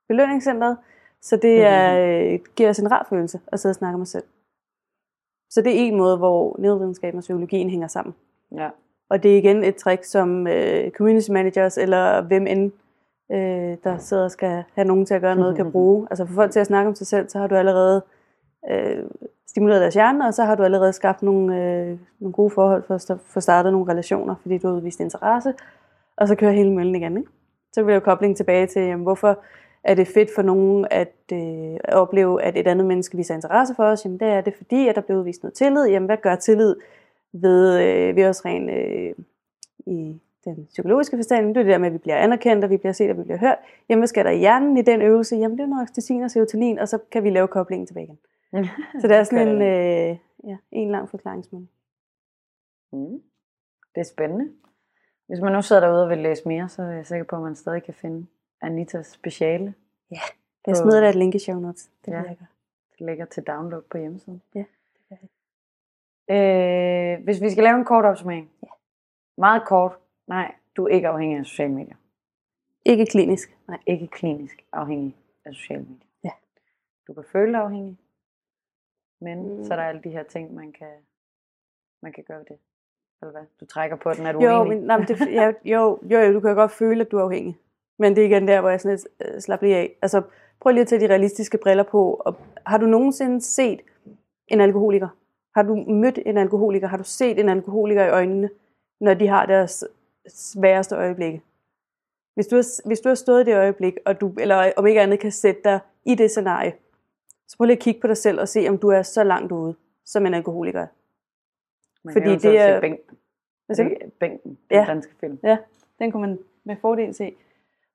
[0.08, 0.76] belønningscentret,
[1.22, 4.08] så det er, øh, giver os en rar følelse at sidde og snakke om os
[4.08, 4.24] selv.
[5.50, 8.14] Så det er en måde, hvor neurovidenskaben og psykologien hænger sammen.
[8.56, 8.70] Ja.
[9.10, 12.72] Og det er igen et trick, som øh, community managers eller hvem end,
[13.32, 16.06] øh, der sidder og skal have nogen til at gøre noget, kan bruge.
[16.10, 18.02] Altså for folk til at snakke om sig selv, så har du allerede
[18.70, 19.04] øh,
[19.46, 22.94] stimuleret deres hjerne, og så har du allerede skabt nogle, øh, nogle gode forhold for
[22.94, 25.54] at få startet nogle relationer, fordi du har udvist interesse,
[26.16, 27.16] og så kører hele møllen igen.
[27.16, 27.30] Ikke?
[27.72, 29.38] Så bliver jo kobling tilbage til, jamen, hvorfor
[29.84, 33.84] er det fedt for nogen at øh, opleve, at et andet menneske viser interesse for
[33.84, 34.04] os?
[34.04, 35.86] Jamen det er det fordi, at der bliver udvist noget tillid.
[35.86, 36.76] Jamen hvad gør tillid
[37.32, 39.14] ved, øh, ved os rent øh,
[39.86, 40.20] i
[40.54, 41.46] den psykologiske forstand?
[41.48, 43.22] Det er det der med, at vi bliver anerkendt, og vi bliver set, og vi
[43.22, 43.58] bliver hørt.
[43.88, 45.36] Jamen hvad skal der i hjernen i den øvelse?
[45.36, 48.18] Jamen det er noget oxytocin og serotonin, og så kan vi lave koblingen tilbage igen.
[49.00, 51.66] Så det er sådan en, øh, ja, en lang forklaringsmåde.
[52.92, 53.22] Mm.
[53.94, 54.52] Det er spændende.
[55.26, 57.42] Hvis man nu sidder derude og vil læse mere, så er jeg sikker på, at
[57.42, 58.26] man stadig kan finde
[58.62, 59.74] Anitas speciale.
[60.10, 60.20] Jeg
[60.68, 61.90] På- smider der et link i show notes.
[62.04, 62.16] Det Ja.
[62.16, 62.22] ja.
[62.28, 62.46] jeg gøre.
[62.98, 64.42] Det ligger til download på hjemmesiden.
[64.54, 65.16] Ja, det gør
[66.30, 68.50] Øh, hvis vi skal lave en kort opsummering.
[68.62, 68.68] Ja.
[69.38, 69.98] Meget kort.
[70.28, 71.94] Nej, du er ikke afhængig af sociale medier.
[72.84, 73.56] Ikke klinisk.
[73.68, 73.78] Nej.
[73.86, 76.06] Ikke klinisk afhængig af sociale medier.
[76.24, 76.30] Ja.
[77.06, 77.96] Du kan føle dig afhængig.
[79.20, 79.64] Men Mm.
[79.64, 80.92] så er der alle de her ting, man kan,
[82.02, 82.56] man kan gøre ved det.
[83.22, 83.42] Eller hvad?
[83.60, 84.76] Du trækker på den, er du Jo, uenig?
[84.78, 87.22] men, nej, men det, ja, jo, jo, jo, du kan godt føle, at du er
[87.22, 87.58] afhængig.
[87.98, 89.96] Men det er igen der, hvor jeg sådan lidt øh, slapper lige af.
[90.02, 90.22] Altså,
[90.60, 92.14] prøv lige at tage de realistiske briller på.
[92.14, 92.34] Og
[92.66, 93.80] har du nogensinde set
[94.48, 95.08] en alkoholiker?
[95.54, 96.86] Har du mødt en alkoholiker?
[96.88, 98.50] Har du set en alkoholiker i øjnene,
[99.00, 99.84] når de har deres
[100.28, 101.42] sværeste øjeblikke?
[102.34, 105.00] Hvis du, har, hvis du har stået i det øjeblik, og du, eller om ikke
[105.00, 106.72] andet kan sætte dig i det scenarie,
[107.48, 109.52] så prøv lige at kigge på dig selv og se, om du er så langt
[109.52, 109.74] ude,
[110.04, 110.86] som en alkoholiker er.
[112.04, 113.16] Man fordi kan det er- Bænken.
[113.66, 113.94] Hvad siger du?
[114.00, 114.84] Er Bænken, den Ja.
[114.88, 115.38] danske film.
[115.42, 115.56] Ja,
[115.98, 117.34] den kunne man med fordel se.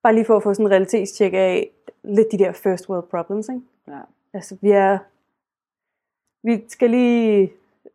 [0.03, 1.69] Bare lige for at få sådan en realitetstjek af
[2.03, 3.61] lidt de der first world problems, ikke?
[3.88, 3.99] Ja.
[4.34, 4.97] Altså, vi er...
[6.43, 7.51] Vi skal lige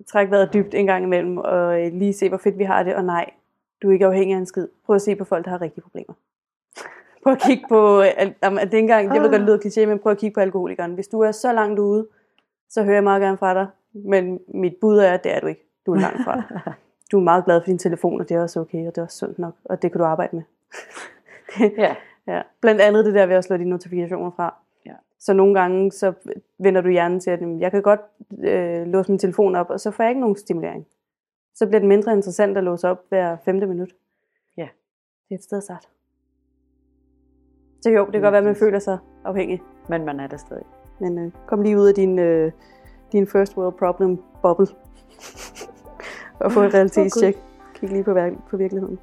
[0.06, 2.94] trække vejret dybt en gang imellem, og øh, lige se, hvor fedt vi har det,
[2.96, 3.30] og nej,
[3.82, 4.68] du er ikke afhængig af en skid.
[4.86, 6.14] Prøv at se på folk, der har rigtige problemer.
[7.22, 9.58] Prøv at kigge på, al- jamen, det er ikke engang, jeg ved godt, det lyder
[9.58, 10.94] kliché, men prøv at kigge på alkoholikeren.
[10.94, 12.06] Hvis du er så langt ude,
[12.68, 15.46] så hører jeg meget gerne fra dig, men mit bud er, at det er du
[15.46, 15.66] ikke.
[15.86, 16.44] Du er langt fra det.
[17.12, 19.02] Du er meget glad for din telefon, og det er også okay, og det er
[19.02, 20.42] også sundt nok, og det kan du arbejde med.
[21.84, 21.94] ja.
[22.28, 24.54] Ja, blandt andet det der ved at slå de notifikationer fra.
[24.86, 24.92] Ja.
[25.18, 26.12] Så nogle gange, så
[26.58, 28.00] vender du hjernen til, at jeg kan godt
[28.44, 30.86] øh, låse min telefon op, og så får jeg ikke nogen stimulering.
[31.58, 33.94] Så bliver det mindre interessant at låse op hver femte minut.
[34.56, 34.68] Ja.
[35.28, 35.88] Det er et sted at starte.
[37.80, 39.62] Så jo, det kan godt være, at man føler sig afhængig.
[39.88, 40.64] Men man er der stadig.
[41.00, 42.52] Men øh, kom lige ud af din, øh,
[43.12, 44.66] din first world problem bubble.
[46.40, 47.36] og få et realitetstjek.
[47.74, 48.14] Kig lige på,
[48.50, 48.98] på virkeligheden.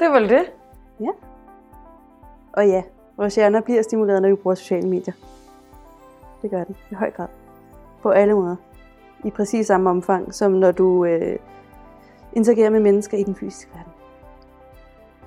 [0.00, 0.52] Det var det.
[2.52, 2.82] Og ja,
[3.16, 5.14] vores hjerner bliver stimuleret, når vi bruger sociale medier.
[6.42, 7.28] Det gør den, i høj grad.
[8.02, 8.56] På alle måder.
[9.26, 11.38] I præcis samme omfang, som når du øh,
[12.32, 13.92] interagerer med mennesker i den fysiske verden.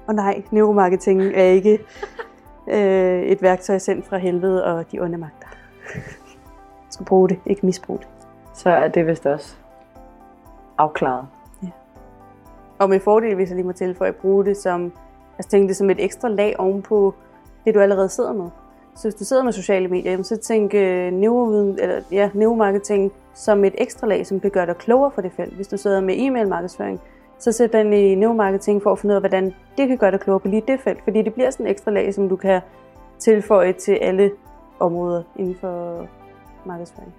[0.08, 1.80] Og nej, neuromarketing er ikke
[2.74, 5.48] øh, et værktøj sendt fra helvede og de onde magter.
[6.88, 8.08] Du skal bruge det, ikke misbruge det.
[8.54, 9.56] Så er det vist også
[10.78, 11.26] afklaret.
[12.80, 14.92] Og med fordel, hvis jeg lige må tilføje, at bruge det som,
[15.38, 17.14] altså tænke det som et ekstra lag ovenpå
[17.66, 18.50] det, du allerede sidder med.
[18.96, 23.64] Så hvis du sidder med sociale medier, så tænk øh, neuroviden, eller, ja, neuromarketing som
[23.64, 25.54] et ekstra lag, som kan gøre dig klogere for det felt.
[25.54, 27.02] Hvis du sidder med e-mail-markedsføring,
[27.38, 30.20] så sæt den i neuromarketing for at finde ud af, hvordan det kan gøre dig
[30.20, 31.04] klogere på lige det felt.
[31.04, 32.62] Fordi det bliver sådan et ekstra lag, som du kan
[33.20, 34.32] tilføje til alle
[34.80, 36.08] områder inden for
[36.66, 37.14] markedsføring.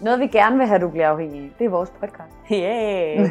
[0.00, 2.32] Noget vi gerne vil have, du bliver afhængig af, det er vores podcast.
[2.52, 3.30] Yeah!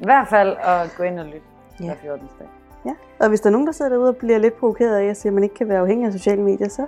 [0.00, 1.46] I hvert fald at gå ind og lytte
[1.78, 2.28] hver 14.
[2.38, 2.48] dag.
[2.86, 5.06] Ja, og hvis der er nogen, der sidder derude og bliver lidt provokeret af, at
[5.06, 6.86] jeg siger, at man ikke kan være afhængig af sociale medier, så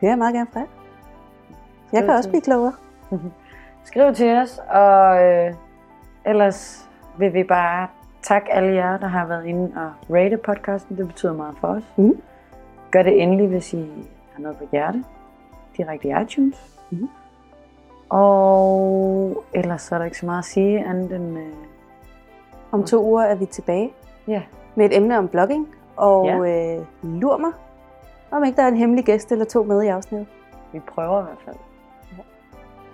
[0.00, 0.85] hører jeg meget gerne fra jer.
[1.96, 2.72] Jeg kan også blive klogere.
[3.84, 5.54] Skriv til os, og øh,
[6.24, 6.88] ellers
[7.18, 7.88] vil vi bare
[8.22, 10.96] takke alle jer, der har været inde og rate podcasten.
[10.96, 11.82] Det betyder meget for os.
[11.96, 12.20] Mhm.
[12.90, 13.90] Gør det endelig, hvis I
[14.34, 15.04] har noget på hjerte.
[15.76, 16.78] Direkte i iTunes.
[16.90, 17.08] Mhm.
[18.08, 21.38] Og ellers så er der ikke så meget at sige andet end...
[21.38, 21.44] Øh,
[22.72, 23.92] Om to uger er vi tilbage
[24.28, 24.42] ja,
[24.74, 26.76] med et emne om blogging, og Ja.
[26.76, 27.50] øh, lur mig,
[28.30, 30.28] om ikke der er en hemmelig gæst eller to med i afsnittet.
[30.72, 31.56] vi prøver i hvert fald.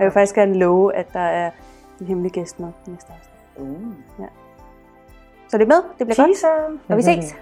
[0.03, 1.51] Jeg vil faktisk gerne love, at der er
[2.01, 3.67] en hemmelig gæst med næste afsnit.
[3.67, 4.27] Uh.
[5.49, 6.49] Så det er med, det bliver godt, Teaser.
[6.89, 7.35] og vi ses.